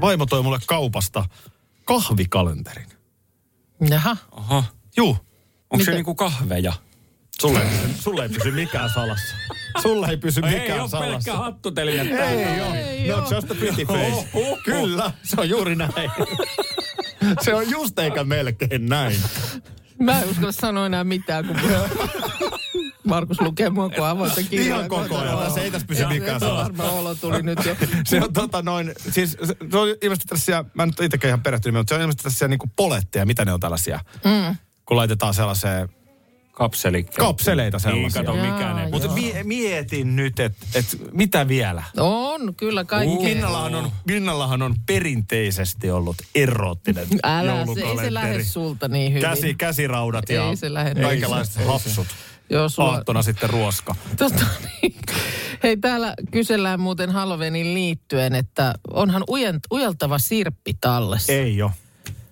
Vaimo 0.00 0.26
toi 0.26 0.42
mulle 0.42 0.58
kaupasta 0.66 1.24
kahvikalenterin. 1.84 2.88
Jaha. 3.90 4.16
Aha. 4.32 4.64
Juu. 4.96 5.08
Onko 5.08 5.26
Mitä? 5.76 5.84
se 5.84 5.90
niinku 5.94 6.14
kahveja? 6.14 6.72
Sulle 7.40 7.58
ei, 7.62 7.68
pysy, 7.68 8.02
sulle 8.02 8.22
ei 8.22 8.28
pysy 8.28 8.50
mikään 8.50 8.90
salassa. 8.90 9.34
Sulle 9.82 10.06
ei 10.08 10.16
pysy 10.16 10.40
ei 10.46 10.60
mikään 10.60 10.80
ole 10.80 10.90
pelkkä 10.90 11.08
salassa. 11.22 11.36
hattuteline 11.36 12.02
Ei 12.02 12.16
täällä. 12.16 12.66
ole. 12.66 13.16
Not 13.16 13.30
just 13.30 13.50
a 13.50 13.54
pretty 13.54 13.84
face. 13.86 14.28
Kyllä, 14.64 15.12
se 15.22 15.36
on 15.40 15.48
juuri 15.48 15.76
näin. 15.76 16.10
se 17.40 17.54
on 17.54 17.70
just 17.70 17.98
eikä 17.98 18.24
melkein 18.24 18.86
näin. 18.86 19.16
Mä 19.98 20.20
en 20.22 20.28
uskalla 20.28 20.52
sanoa 20.52 20.86
enää 20.86 21.04
mitään, 21.04 21.44
kun 21.46 21.56
Markus 23.04 23.40
lukee 23.40 23.70
mua 23.70 23.88
kuin 23.88 24.04
avointa 24.06 24.42
kirjaa. 24.42 24.76
Ihan 24.78 24.88
koko 24.88 25.18
ajan. 25.18 25.38
Tässä 25.38 25.60
ei 25.60 25.70
tässä 25.70 25.86
pysy 25.86 26.06
mikään 26.06 26.40
salassa. 26.40 26.64
Varmaan 26.64 26.90
olo 26.94 27.14
tuli 27.14 27.42
nyt 27.42 27.64
jo. 27.64 27.76
Se 28.06 28.20
on 28.22 28.32
tota 28.32 28.62
noin, 28.62 28.92
siis 29.10 29.36
se, 29.44 29.56
se 29.70 29.76
on 29.78 29.88
ilmeisesti 30.02 30.28
tällaisia, 30.28 30.64
mä 30.74 30.82
en 30.82 30.88
nyt 30.88 31.00
itsekään 31.00 31.28
ihan 31.28 31.42
perehtynyt, 31.42 31.74
mutta 31.80 31.90
se 31.90 31.94
on 31.94 32.00
ilmeisesti 32.00 32.22
tällaisia 32.22 32.48
niinku 32.48 32.70
poletteja, 32.76 33.26
mitä 33.26 33.44
ne 33.44 33.52
on 33.52 33.60
tällaisia. 33.60 34.00
Mm. 34.24 34.56
Kun 34.86 34.96
laitetaan 34.96 35.34
sellaiseen 35.34 35.88
Kapseli. 36.52 37.04
kapseleita 37.04 37.76
Niin, 37.76 37.82
sellaisia. 37.82 38.22
kato 38.24 38.36
Jaa, 38.36 38.52
mikään 38.52 38.78
ei. 38.78 38.90
Mutta 38.90 39.08
mie- 39.08 39.42
mietin 39.44 40.16
nyt, 40.16 40.40
että 40.40 40.66
et 40.74 40.84
mitä 41.12 41.48
vielä? 41.48 41.82
On, 42.00 42.54
kyllä 42.54 42.84
kaikki. 42.84 43.24
Minnallahan 43.24 43.74
on, 43.74 43.90
Minnallahan 44.06 44.62
on 44.62 44.74
perinteisesti 44.86 45.90
ollut 45.90 46.16
erottinen 46.34 47.06
Älä, 47.22 47.42
se, 47.52 47.52
ei 47.52 47.56
joulukalenteri. 47.66 48.06
se 48.06 48.14
lähde 48.14 48.44
sulta 48.44 48.88
niin 48.88 49.12
hyvin. 49.12 49.22
Käsi, 49.22 49.54
käsiraudat 49.54 50.28
ja 50.28 50.44
Ei 50.48 50.56
se 50.56 50.74
lähde. 50.74 51.02
kaikenlaiset 51.02 51.56
Ei 51.56 51.62
se- 51.62 51.68
hapsut. 51.72 52.06
Joo, 52.50 52.68
sulla, 52.68 52.90
Aattona 52.90 53.22
sitten 53.22 53.50
ruoska. 53.50 53.94
Tota, 54.16 54.44
niin. 54.82 54.94
Hei, 55.62 55.76
täällä 55.76 56.14
kysellään 56.30 56.80
muuten 56.80 57.10
Halloweenin 57.10 57.74
liittyen, 57.74 58.34
että 58.34 58.74
onhan 58.90 59.24
ujent, 59.30 59.62
ujeltava 59.72 60.18
sirppi 60.18 60.74
tallessa. 60.80 61.32
Ei 61.32 61.62
oo. 61.62 61.70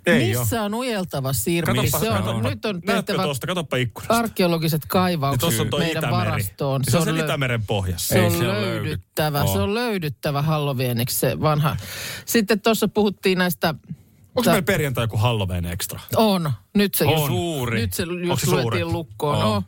Ei. 0.07 0.37
Missä 0.39 0.63
on 0.63 0.75
ujeltava 0.75 1.33
sirppi? 1.33 1.75
Katoppa, 1.75 1.99
se 1.99 2.11
on, 2.11 2.17
katoppa. 2.23 2.51
nyt 2.51 2.65
on 2.65 2.83
tehtävä 2.83 3.23
tuosta? 3.23 3.47
Katoppa 3.47 3.77
ikkunasta. 3.77 4.17
arkeologiset 4.19 4.83
kaivaukset 4.89 5.61
on 5.61 5.69
toi 5.71 5.81
meidän 5.81 6.05
Itämeri. 6.05 6.13
varastoon. 6.31 6.83
Se 6.91 6.97
on 6.99 7.05
se 7.05 7.11
lö- 7.13 7.25
Itämeren 7.25 7.67
pohjassa. 7.67 8.09
Se 8.09 8.19
Ei 8.21 8.27
on 8.27 8.33
se 8.33 8.39
ole 8.49 8.61
löydyttävä, 8.63 9.39
löydy. 9.39 9.53
se 9.53 9.59
on 9.59 9.75
löydyttävä 9.75 10.43
Halloweeniksi 10.43 11.17
se 11.19 11.41
vanha. 11.41 11.77
Sitten 12.25 12.61
tuossa 12.61 12.89
puhuttiin 12.89 13.39
näistä... 13.39 13.69
Onko 14.35 14.45
Sä- 14.45 14.51
meillä 14.51 14.65
perjantai 14.65 15.05
joku 15.05 15.17
Halloween 15.17 15.65
extra? 15.67 16.01
On. 16.17 16.53
Nyt 16.75 16.95
se, 16.95 17.05
On. 17.05 17.13
just, 17.13 17.27
Suuri. 17.27 17.81
nyt 17.81 17.93
se 17.93 18.03
just 18.03 18.41
se 18.41 18.47
suuret? 18.47 18.65
luettiin 18.65 18.93
lukkoon. 18.93 19.37
On. 19.37 19.43
No. 19.55 19.63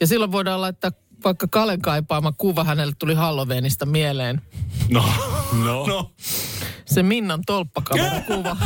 Ja 0.00 0.06
silloin 0.06 0.32
voidaan 0.32 0.60
laittaa 0.60 0.90
vaikka 1.24 1.46
Kalen 1.50 1.82
kaipaama 1.82 2.32
kuva, 2.38 2.64
hänelle 2.64 2.92
tuli 2.98 3.14
Halloweenista 3.14 3.86
mieleen. 3.86 4.40
No. 4.90 5.04
No. 5.64 5.86
no. 5.86 6.10
Se 6.86 7.02
Minnan 7.02 7.42
tolppakameran 7.46 8.24
kuva. 8.24 8.56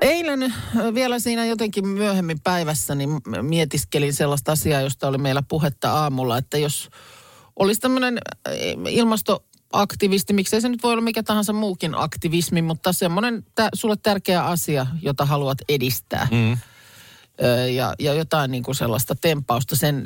Eilen 0.00 0.54
vielä 0.94 1.18
siinä 1.18 1.46
jotenkin 1.46 1.88
myöhemmin 1.88 2.40
päivässä 2.40 2.94
niin 2.94 3.10
mietiskelin 3.42 4.14
sellaista 4.14 4.52
asiaa, 4.52 4.80
josta 4.80 5.08
oli 5.08 5.18
meillä 5.18 5.42
puhetta 5.48 5.92
aamulla, 5.92 6.38
että 6.38 6.58
jos 6.58 6.90
olisi 7.56 7.80
tämmöinen 7.80 8.18
ilmasto 8.88 9.44
aktivisti, 9.72 10.32
miksei 10.32 10.60
se 10.60 10.68
nyt 10.68 10.82
voi 10.82 10.92
olla 10.92 11.02
mikä 11.02 11.22
tahansa 11.22 11.52
muukin 11.52 11.94
aktivismi, 11.94 12.62
mutta 12.62 12.92
semmoinen 12.92 13.44
tä, 13.54 13.68
sulle 13.74 13.96
tärkeä 14.02 14.44
asia, 14.44 14.86
jota 15.02 15.24
haluat 15.24 15.58
edistää. 15.68 16.28
Mm. 16.30 16.58
Ö, 17.42 17.68
ja, 17.68 17.94
ja 17.98 18.14
jotain 18.14 18.50
niin 18.50 18.62
kuin 18.62 18.74
sellaista 18.74 19.14
tempausta 19.14 19.76
sen 19.76 20.04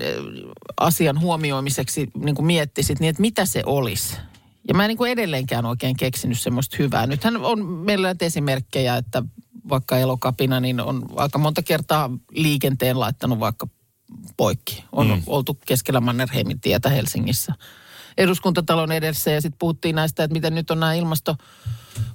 asian 0.80 1.20
huomioimiseksi 1.20 2.10
niin 2.24 2.34
kuin 2.34 2.46
miettisit, 2.46 3.00
niin 3.00 3.10
että 3.10 3.20
mitä 3.20 3.44
se 3.44 3.62
olisi. 3.66 4.16
Ja 4.70 4.74
mä 4.74 4.84
en 4.84 4.88
niin 4.88 4.98
kuin 4.98 5.12
edelleenkään 5.12 5.66
oikein 5.66 5.96
keksinyt 5.96 6.40
semmoista 6.40 6.76
hyvää. 6.78 7.06
Nythän 7.06 7.36
on 7.36 7.64
meillä 7.64 8.06
näitä 8.06 8.24
esimerkkejä, 8.24 8.96
että 8.96 9.22
vaikka 9.68 9.98
elokapina, 9.98 10.60
niin 10.60 10.80
on 10.80 11.02
aika 11.16 11.38
monta 11.38 11.62
kertaa 11.62 12.10
liikenteen 12.32 13.00
laittanut 13.00 13.40
vaikka 13.40 13.66
poikki. 14.36 14.84
On 14.92 15.06
mm. 15.06 15.22
oltu 15.26 15.58
keskellä 15.66 16.00
Mannerheimin 16.00 16.60
tietä 16.60 16.88
Helsingissä 16.88 17.54
eduskuntatalon 18.18 18.92
edessä 18.92 19.30
ja 19.30 19.40
sitten 19.40 19.58
puhuttiin 19.58 19.96
näistä, 19.96 20.24
että 20.24 20.32
miten 20.32 20.54
nyt 20.54 20.70
on 20.70 20.80
nämä 20.80 20.94
ilmasto 20.94 21.36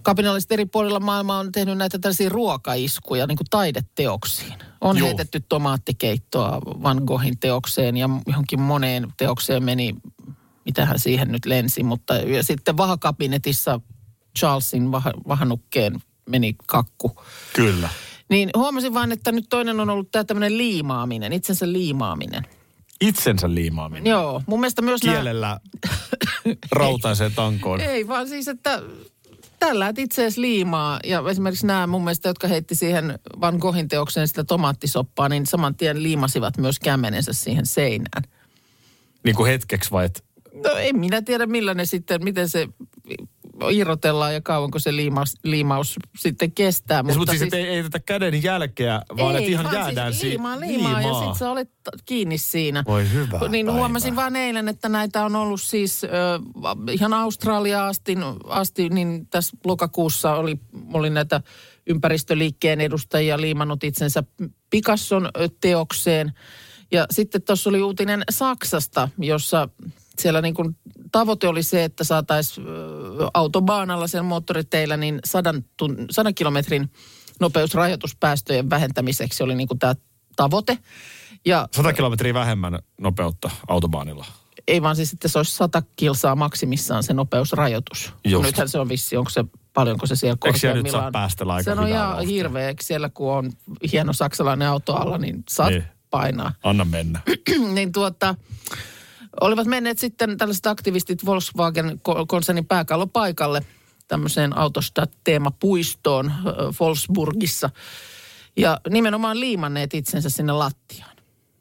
kapinalliset 0.02 0.52
eri 0.52 0.66
puolilla 0.66 1.00
maailmaa 1.00 1.40
on 1.40 1.52
tehnyt 1.52 1.78
näitä 1.78 2.00
tällaisia 2.00 2.30
ruokaiskuja 2.30 3.28
niin 3.28 3.38
kuin 3.38 3.48
taideteoksiin. 3.50 4.54
On 4.82 4.98
Joo. 4.98 5.08
heitetty 5.08 5.40
tomaattikeittoa 5.50 6.62
Van 6.62 7.02
Goghin 7.06 7.40
teokseen 7.40 7.98
ja 7.98 8.10
johonkin 8.28 8.62
moneen 8.62 9.08
teokseen 9.18 9.64
meni, 9.64 9.96
mitähän 10.66 11.00
siihen 11.00 11.32
nyt 11.32 11.46
lensi, 11.46 11.84
mutta 11.84 12.16
ja 12.16 12.44
sitten 12.44 12.78
vahakabinetissa 12.78 13.80
Charlesin 14.40 14.92
vah, 14.92 15.06
vahanukkeen 15.28 16.00
meni 16.30 16.56
kakku. 16.66 17.22
Kyllä. 17.54 17.90
Niin 18.30 18.50
huomasin 18.58 18.94
vain, 18.94 19.12
että 19.12 19.32
nyt 19.32 19.46
toinen 19.50 19.80
on 19.80 19.90
ollut 19.90 20.12
tämä 20.12 20.24
tämmöinen 20.24 20.58
liimaaminen, 20.58 21.34
itsensä 21.34 21.72
liimaaminen. 21.72 22.44
Itsensä 23.02 23.54
liimaaminen. 23.54 24.06
Joo, 24.12 24.42
mun 24.48 24.60
mielestä 24.60 24.82
myös 24.82 25.04
nämä- 25.04 25.16
Kielellä 25.16 25.60
rautaiseen 26.72 27.32
tankoon. 27.42 27.82
Ei, 27.82 28.08
vaan 28.08 28.28
siis, 28.28 28.48
että 28.48 28.82
tällä 29.60 29.88
et 29.88 30.00
itse 30.00 30.28
liimaa. 30.38 31.00
Ja 31.04 31.24
esimerkiksi 31.30 31.68
nämä 31.68 31.88
mun 31.88 32.04
mielestä, 32.04 32.30
jotka 32.30 32.48
heitti 32.48 32.76
siihen 32.76 33.20
Van 33.42 33.58
Goghin 33.58 33.88
teokseen 33.88 34.28
sitä 34.28 34.44
tomaattisoppaa, 34.44 35.30
niin 35.30 35.46
saman 35.46 35.76
tien 35.76 36.04
liimasivat 36.04 36.58
myös 36.58 36.80
kämmenensä 36.80 37.34
siihen 37.34 37.66
seinään. 37.66 38.24
Niin 39.24 39.36
kuin 39.36 39.52
hetkeksi 39.52 39.92
vai 39.92 40.06
et, 40.06 40.25
No 40.64 40.72
en 40.78 41.00
minä 41.00 41.22
tiedä, 41.22 41.46
millä 41.46 41.74
ne 41.74 41.86
sitten, 41.86 42.24
miten 42.24 42.50
se 42.50 42.68
irrotellaan 43.72 44.34
ja 44.34 44.42
kauanko 44.42 44.80
se 44.80 44.96
liimaus, 44.96 45.34
liimaus 45.44 45.96
sitten 46.18 46.52
kestää. 46.52 47.04
mutta, 47.04 47.18
mutta 47.18 47.32
siis, 47.32 47.42
siis 47.42 47.54
ei, 47.54 47.66
ei 47.66 47.84
tätä 47.84 48.00
käden 48.00 48.44
jälkeä, 48.44 49.02
vaan 49.18 49.36
että 49.36 49.50
ihan 49.50 49.74
jäädään 49.74 50.14
siis 50.14 50.22
siihen. 50.22 50.38
liimaa, 50.38 50.60
liimaa, 50.60 51.02
ja 51.02 51.14
sitten 51.14 51.36
sä 51.36 51.52
olet 51.52 51.70
kiinni 52.06 52.38
siinä. 52.38 52.84
Voi 52.88 53.12
hyvä 53.12 53.40
Niin 53.50 53.66
päivää. 53.66 53.80
huomasin 53.80 54.16
vaan 54.16 54.36
eilen, 54.36 54.68
että 54.68 54.90
näitä 54.90 55.26
on 55.26 55.36
ollut 55.36 55.62
siis 55.62 56.04
ö, 56.04 56.08
ihan 56.92 57.14
Australia 57.14 57.88
asti, 57.88 58.16
asti, 58.48 58.90
niin 58.90 59.28
tässä 59.28 59.58
lokakuussa 59.66 60.36
oli, 60.36 60.60
oli 60.94 61.10
näitä 61.10 61.42
ympäristöliikkeen 61.88 62.82
edustajia 62.82 63.42
liimannut 63.42 63.84
itsensä 63.84 64.24
Picasson 64.70 65.30
teokseen. 65.62 66.34
Ja 66.92 67.06
sitten 67.12 67.42
tuossa 67.42 67.70
oli 67.70 67.82
uutinen 67.82 68.24
Saksasta, 68.30 69.10
jossa 69.18 69.70
siellä 70.22 70.42
niin 70.42 70.54
kuin 70.54 70.78
tavoite 71.12 71.48
oli 71.48 71.64
se, 71.64 71.84
että 71.84 72.04
saataisiin 72.04 72.68
autobaanalla 73.34 74.08
sen 74.08 74.26
moottoriteillä 74.26 74.98
niin 74.98 75.20
sadan, 75.26 75.64
tun, 75.78 76.06
sadan 76.12 76.36
kilometrin 76.36 76.92
nopeusrajoitus 77.40 78.16
päästöjen 78.16 78.70
vähentämiseksi 78.70 79.44
oli 79.44 79.56
niin 79.56 79.68
kuin 79.68 79.80
tämä 79.80 79.96
tavoite. 80.36 80.78
Ja 81.46 81.68
100 81.76 81.94
kilometriä 81.94 82.34
vähemmän 82.34 82.80
nopeutta 83.02 83.50
autobaanilla. 83.68 84.26
ei 84.68 84.82
vaan 84.82 84.96
siis, 84.96 85.14
että 85.14 85.28
se 85.28 85.40
olisi 85.40 85.56
100 85.56 85.84
kilsaa 85.96 86.36
maksimissaan 86.36 87.04
se 87.04 87.14
nopeusrajoitus. 87.14 88.14
Just. 88.24 88.46
Nythän 88.46 88.70
se 88.70 88.80
on 88.80 88.90
vissi, 88.90 89.18
onko 89.18 89.30
se, 89.30 89.46
paljonko 89.74 90.06
se 90.06 90.16
siellä 90.16 90.38
Eikö 90.46 90.60
siellä 90.60 90.82
nyt 90.82 90.92
saa 90.92 91.12
päästellä 91.12 91.54
aika 91.54 91.64
Se 91.76 91.80
on 91.80 91.88
ihan 91.88 92.26
hirveä, 92.26 92.74
siellä 92.82 93.10
kun 93.10 93.32
on 93.34 93.52
hieno 93.92 94.14
saksalainen 94.14 94.68
auto 94.68 94.96
alla, 94.96 95.18
niin 95.18 95.44
saat 95.50 95.70
Niin. 95.70 95.84
painaa. 96.10 96.54
Anna 96.64 96.86
mennä. 96.86 97.20
niin 97.76 97.92
tuota, 97.92 98.36
olivat 99.42 99.68
menneet 99.68 100.00
sitten 100.00 100.38
tällaiset 100.38 100.66
aktivistit 100.68 101.26
Volkswagen-konsernin 101.26 102.66
pääkallopaikalle 102.66 103.62
tämmöiseen 104.08 104.58
Autostadt-teemapuistoon 104.58 106.32
äh, 106.32 106.42
Wolfsburgissa. 106.82 107.70
Ja 108.58 108.80
nimenomaan 108.90 109.40
liimanneet 109.40 109.94
itsensä 109.94 110.30
sinne 110.30 110.54
lattiaan. 110.54 111.16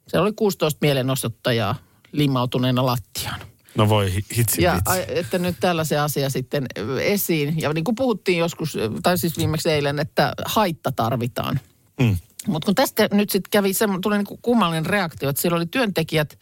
Siellä 0.08 0.24
oli 0.26 0.32
16 0.36 0.78
mielenosoittajaa 0.80 1.74
liimautuneena 2.12 2.86
lattiaan. 2.86 3.40
No 3.76 3.88
voi 3.88 4.14
hi- 4.14 4.24
hitsi 4.36 4.62
Ja 4.62 4.74
vitsi. 4.74 5.00
a- 5.00 5.14
että 5.20 5.38
nyt 5.38 5.56
tällaisen 5.60 6.00
asia 6.00 6.30
sitten 6.30 6.66
esiin. 7.00 7.60
Ja 7.60 7.72
niin 7.72 7.84
kuin 7.84 7.94
puhuttiin 7.94 8.38
joskus, 8.38 8.78
tai 9.02 9.18
siis 9.18 9.36
viimeksi 9.38 9.70
eilen, 9.70 9.98
että 9.98 10.32
haitta 10.44 10.92
tarvitaan. 10.92 11.60
Mm. 12.00 12.16
Mutta 12.46 12.66
kun 12.66 12.74
tästä 12.74 13.08
nyt 13.12 13.30
sitten 13.30 13.50
kävi, 13.50 13.72
se 13.74 13.86
tuli 14.02 14.18
niin 14.18 14.38
kummallinen 14.42 14.86
reaktio, 14.86 15.28
että 15.28 15.42
siellä 15.42 15.56
oli 15.56 15.66
työntekijät, 15.66 16.38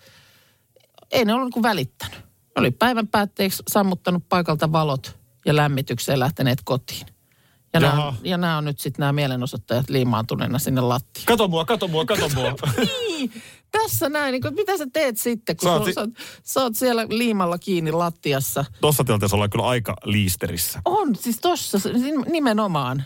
ei 1.13 1.25
ne 1.25 1.35
ollut 1.35 1.47
niin 1.47 1.53
kuin 1.53 1.63
välittänyt. 1.63 2.19
Ne 2.19 2.61
oli 2.61 2.71
päivän 2.71 3.09
päätteeksi 3.09 3.63
sammuttanut 3.71 4.29
paikalta 4.29 4.73
valot 4.73 5.19
ja 5.47 5.57
lämmitykseen 5.57 6.19
lähteneet 6.21 6.59
kotiin. 6.65 7.07
Ja 7.75 7.81
nämä, 7.81 7.93
Jaha. 7.93 8.15
ja 8.23 8.37
nämä 8.39 8.59
on 8.59 8.65
nyt 8.65 8.79
sitten 8.79 9.01
nämä 9.01 9.13
mielenosoittajat 9.13 9.91
liimaantuneena 9.91 10.59
sinne 10.59 10.81
lattiaan. 10.81 11.27
Kato 11.27 11.49
mua, 11.49 11.65
kato 11.65 11.89
mua, 11.89 12.05
kato 12.05 12.29
mua. 12.35 12.55
Niin, 13.09 13.33
tässä 13.71 14.09
näin. 14.09 14.33
Niin 14.33 14.43
kuin, 14.43 14.55
mitä 14.55 14.79
sä 14.79 14.87
teet 14.93 15.19
sitten, 15.19 15.57
kun 15.57 15.69
Sä 15.69 15.73
oot 15.73 15.85
si- 15.85 15.93
sä, 15.93 16.01
oot, 16.01 16.11
sä 16.43 16.61
oot 16.61 16.77
siellä 16.77 17.07
liimalla 17.09 17.59
kiinni 17.59 17.93
lattiassa? 17.93 18.65
Tuossa 18.81 19.05
tilanteessa 19.05 19.37
ollaan 19.37 19.51
kyllä 19.51 19.67
aika 19.67 19.97
liisterissä. 20.05 20.83
On, 20.85 21.17
siis 21.17 21.39
tossa 21.41 21.79
nimenomaan. 22.27 23.03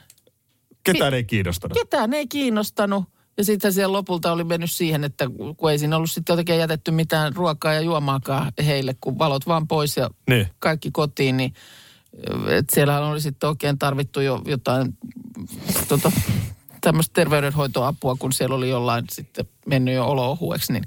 Ketään 0.83 1.15
ei 1.15 1.25
kiinnostanut. 1.25 1.79
Ketään 1.79 2.15
ei 2.15 2.27
kiinnostanut. 2.27 3.05
Ja 3.39 3.45
sitten 3.45 3.73
siellä 3.73 3.93
lopulta 3.93 4.33
oli 4.33 4.45
mennyt 4.45 4.71
siihen, 4.71 5.05
että 5.05 5.27
kun 5.57 5.71
ei 5.71 5.79
siinä 5.79 5.97
ollut 5.97 6.11
sitten 6.11 6.33
jotenkin 6.33 6.59
jätetty 6.59 6.91
mitään 6.91 7.37
ruokaa 7.37 7.75
ja 7.75 7.81
juomaakaan 7.81 8.53
heille, 8.67 8.97
kun 9.01 9.19
valot 9.19 9.47
vaan 9.47 9.69
pois 9.69 9.97
ja 9.97 10.11
Niin. 10.31 10.49
kaikki 10.59 10.91
kotiin, 10.91 11.37
niin 11.37 11.55
että 12.49 12.75
siellähän 12.75 13.03
oli 13.03 13.21
sitten 13.21 13.49
oikein 13.49 13.79
tarvittu 13.79 14.21
jo 14.21 14.43
jotain 14.47 14.99
tota, 15.89 16.13
tämmöistä 16.81 17.13
terveydenhoitoapua, 17.15 18.17
kun 18.19 18.33
siellä 18.33 18.57
oli 18.57 18.69
jollain 18.69 19.05
sitten 19.13 19.45
mennyt 19.67 19.95
jo 19.95 20.07
olo 20.07 20.31
ohueksi, 20.31 20.73
niin 20.73 20.85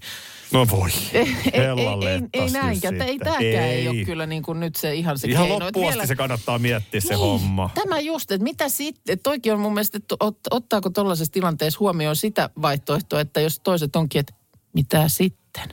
No 0.51 0.67
voi. 0.71 0.89
ei, 1.13 1.21
ei, 1.21 1.35
ei, 1.53 1.61
Hellalle 1.61 2.13
ei, 2.13 2.21
ei 2.33 2.49
näinkään. 2.49 3.01
Ei 3.01 3.19
tämäkään 3.19 3.45
ei. 3.45 3.87
ole 3.87 4.05
kyllä 4.05 4.25
niin 4.25 4.43
kuin 4.43 4.59
nyt 4.59 4.75
se 4.75 4.95
ihan 4.95 5.19
se 5.19 5.27
Ihan 5.27 5.47
keino. 5.47 5.67
Että 5.67 5.87
asti 5.89 6.07
se 6.07 6.15
kannattaa 6.15 6.59
miettiä 6.59 7.01
se 7.01 7.13
homma. 7.13 7.69
Tämä 7.75 7.99
just, 7.99 8.31
että 8.31 8.43
mitä 8.43 8.69
sitten, 8.69 9.19
toikin 9.19 9.53
on 9.53 9.59
mun 9.59 9.73
mielestä, 9.73 9.97
että 9.97 10.15
ot, 10.19 10.39
ottaako 10.51 10.89
tuollaisessa 10.89 11.31
tilanteessa 11.31 11.79
huomioon 11.79 12.15
sitä 12.15 12.49
vaihtoehtoa, 12.61 13.19
että 13.21 13.41
jos 13.41 13.59
toiset 13.59 13.95
onkin, 13.95 14.19
että 14.19 14.33
mitä 14.73 15.07
sitten? 15.07 15.63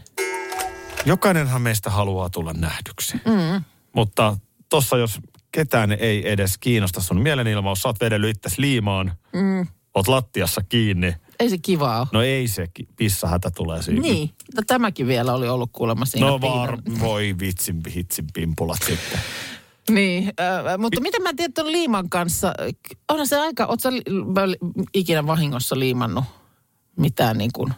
Jokainenhan 1.04 1.62
meistä 1.62 1.90
haluaa 1.90 2.30
tulla 2.30 2.52
nähdyksi. 2.52 3.16
Mm. 3.16 3.64
Mutta 3.92 4.36
tossa 4.68 4.96
jos 4.96 5.20
ketään 5.52 5.92
ei 5.92 6.30
edes 6.30 6.58
kiinnosta 6.58 7.00
sun 7.00 7.20
mielenilmaus, 7.20 7.82
sä 7.82 7.88
oot 7.88 8.00
vedellyt 8.00 8.36
itses 8.36 8.58
liimaan, 8.58 9.12
mm. 9.32 9.66
oot 9.94 10.08
lattiassa 10.08 10.60
kiinni. 10.68 11.14
Ei 11.40 11.50
se 11.50 11.58
kivaa 11.58 11.98
ole. 11.98 12.08
No 12.12 12.22
ei 12.22 12.48
se 12.48 12.66
pissahätä 12.96 13.50
tulee 13.50 13.82
siinä. 13.82 14.00
Niin, 14.00 14.30
no, 14.56 14.62
tämäkin 14.66 15.06
vielä 15.06 15.32
oli 15.32 15.48
ollut 15.48 15.70
kuulemma 15.72 16.04
siinä. 16.04 16.26
No 16.26 16.40
var, 16.40 16.78
voi 17.00 17.34
vitsin 17.40 17.82
hitsin 17.94 18.24
pimpulat 18.34 18.78
sitten. 18.86 19.20
Niin, 19.90 20.32
äh, 20.40 20.78
mutta 20.78 21.00
mitä 21.00 21.20
mä 21.20 21.34
tiedän 21.36 21.52
tuon 21.52 21.72
liiman 21.72 22.08
kanssa, 22.08 22.54
onhan 23.08 23.26
se 23.26 23.40
aika, 23.40 23.66
oot 23.66 23.80
sä 23.80 23.92
li- 23.92 24.82
ikinä 24.94 25.26
vahingossa 25.26 25.78
liimannut 25.78 26.24
mitään 26.96 27.38
niin 27.38 27.50
kuin, 27.54 27.74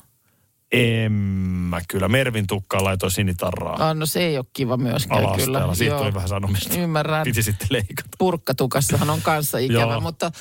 En 0.72 1.12
mä 1.12 1.80
kyllä. 1.88 2.08
Mervin 2.08 2.46
tukkaan 2.46 2.84
laitoin 2.84 3.12
sinitarraa 3.12 3.88
ah, 3.88 3.96
no 3.96 4.06
se 4.06 4.20
ei 4.20 4.36
ole 4.36 4.46
kiva 4.52 4.76
myöskään 4.76 5.24
alasteella. 5.24 5.60
kyllä. 5.60 5.74
Siitä 5.74 5.94
Joo. 5.94 6.00
tuli 6.02 6.14
vähän 6.14 6.28
sanomista. 6.28 6.78
Ymmärrän. 6.78 7.24
Piti 7.24 7.42
sitten 7.42 7.68
leikata. 7.70 8.08
purkkatukassahan 8.18 9.10
on 9.10 9.22
kanssa 9.22 9.58
ikävä, 9.68 10.00
mutta 10.00 10.32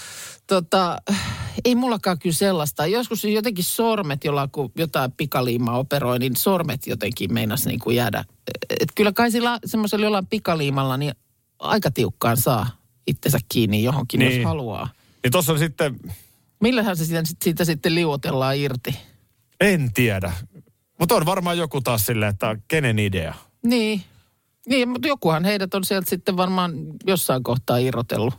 tota, 0.48 0.98
ei 1.66 1.76
mullakaan 1.76 2.20
kyllä 2.20 2.34
sellaista. 2.34 2.86
Joskus 2.86 3.24
jotenkin 3.24 3.64
sormet, 3.64 4.24
jolla 4.24 4.48
kun 4.48 4.72
jotain 4.76 5.12
pikaliimaa 5.12 5.78
operoi, 5.78 6.20
niin 6.20 6.36
sormet 6.36 6.88
jotenkin 6.88 7.34
meinas 7.34 7.66
niin 7.66 7.80
kuin 7.80 7.96
jäädä. 7.96 8.26
Et 8.80 8.90
kyllä 8.96 9.12
kai 9.12 9.32
sillä 9.32 9.60
semmoisella 9.66 10.06
jollain 10.06 10.28
pikaliimalla 10.28 10.98
niin 10.98 11.14
aika 11.60 11.92
tiukkaan 11.92 12.38
saa 12.38 12.68
itsensä 13.08 13.38
kiinni 13.50 13.84
johonkin, 13.84 14.20
niin. 14.20 14.36
Jos 14.36 14.46
haluaa. 14.46 14.90
Niin 15.24 15.32
tossa 15.32 15.54
on 15.54 15.60
sitten, 15.60 16.00
Millähän 16.60 16.98
se 16.98 17.06
siitä, 17.06 17.24
siitä 17.44 17.66
sitten 17.66 17.96
liuotellaan 17.96 18.58
irti? 18.58 18.96
En 19.62 19.94
tiedä. 19.94 20.34
Mutta 21.00 21.16
on 21.16 21.26
varmaan 21.26 21.58
joku 21.58 21.82
taas 21.82 22.06
silleen, 22.06 22.30
että 22.30 22.56
kenen 22.68 23.00
idea. 23.00 23.34
Niin. 23.66 24.04
Niin, 24.70 24.90
mutta 24.90 25.08
jokuhan 25.08 25.46
heidät 25.46 25.74
on 25.74 25.84
sieltä 25.84 26.10
sitten 26.10 26.38
varmaan 26.38 26.74
jossain 27.06 27.44
kohtaa 27.44 27.78
irrotellut. 27.78 28.34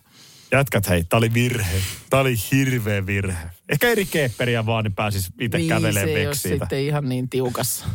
Jätkät 0.52 0.88
hei, 0.88 1.04
tää 1.04 1.18
oli 1.18 1.34
virhe. 1.34 1.82
Tää 2.10 2.20
oli 2.20 2.34
hirveä 2.52 3.06
virhe. 3.06 3.50
Ehkä 3.68 3.88
eri 3.88 4.06
keepperiä 4.06 4.66
vaan, 4.66 4.84
niin 4.84 4.94
pääsis 4.94 5.30
itse 5.40 5.58
niin, 5.58 5.68
kävelemään 5.68 6.06
se 6.06 6.14
ei 6.14 6.20
ole 6.20 6.28
veksi 6.28 6.40
siitä. 6.40 6.64
sitten 6.64 6.80
ihan 6.80 7.08
niin 7.08 7.28
tiukassa. 7.28 7.86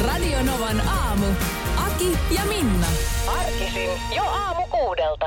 Radio 0.00 0.42
Novan 0.42 0.80
aamu. 0.80 1.26
Aki 1.76 2.18
ja 2.34 2.44
Minna. 2.44 2.86
Arkisin 3.26 3.90
jo 4.16 4.22
aamu 4.22 4.66
kuudelta. 4.66 5.26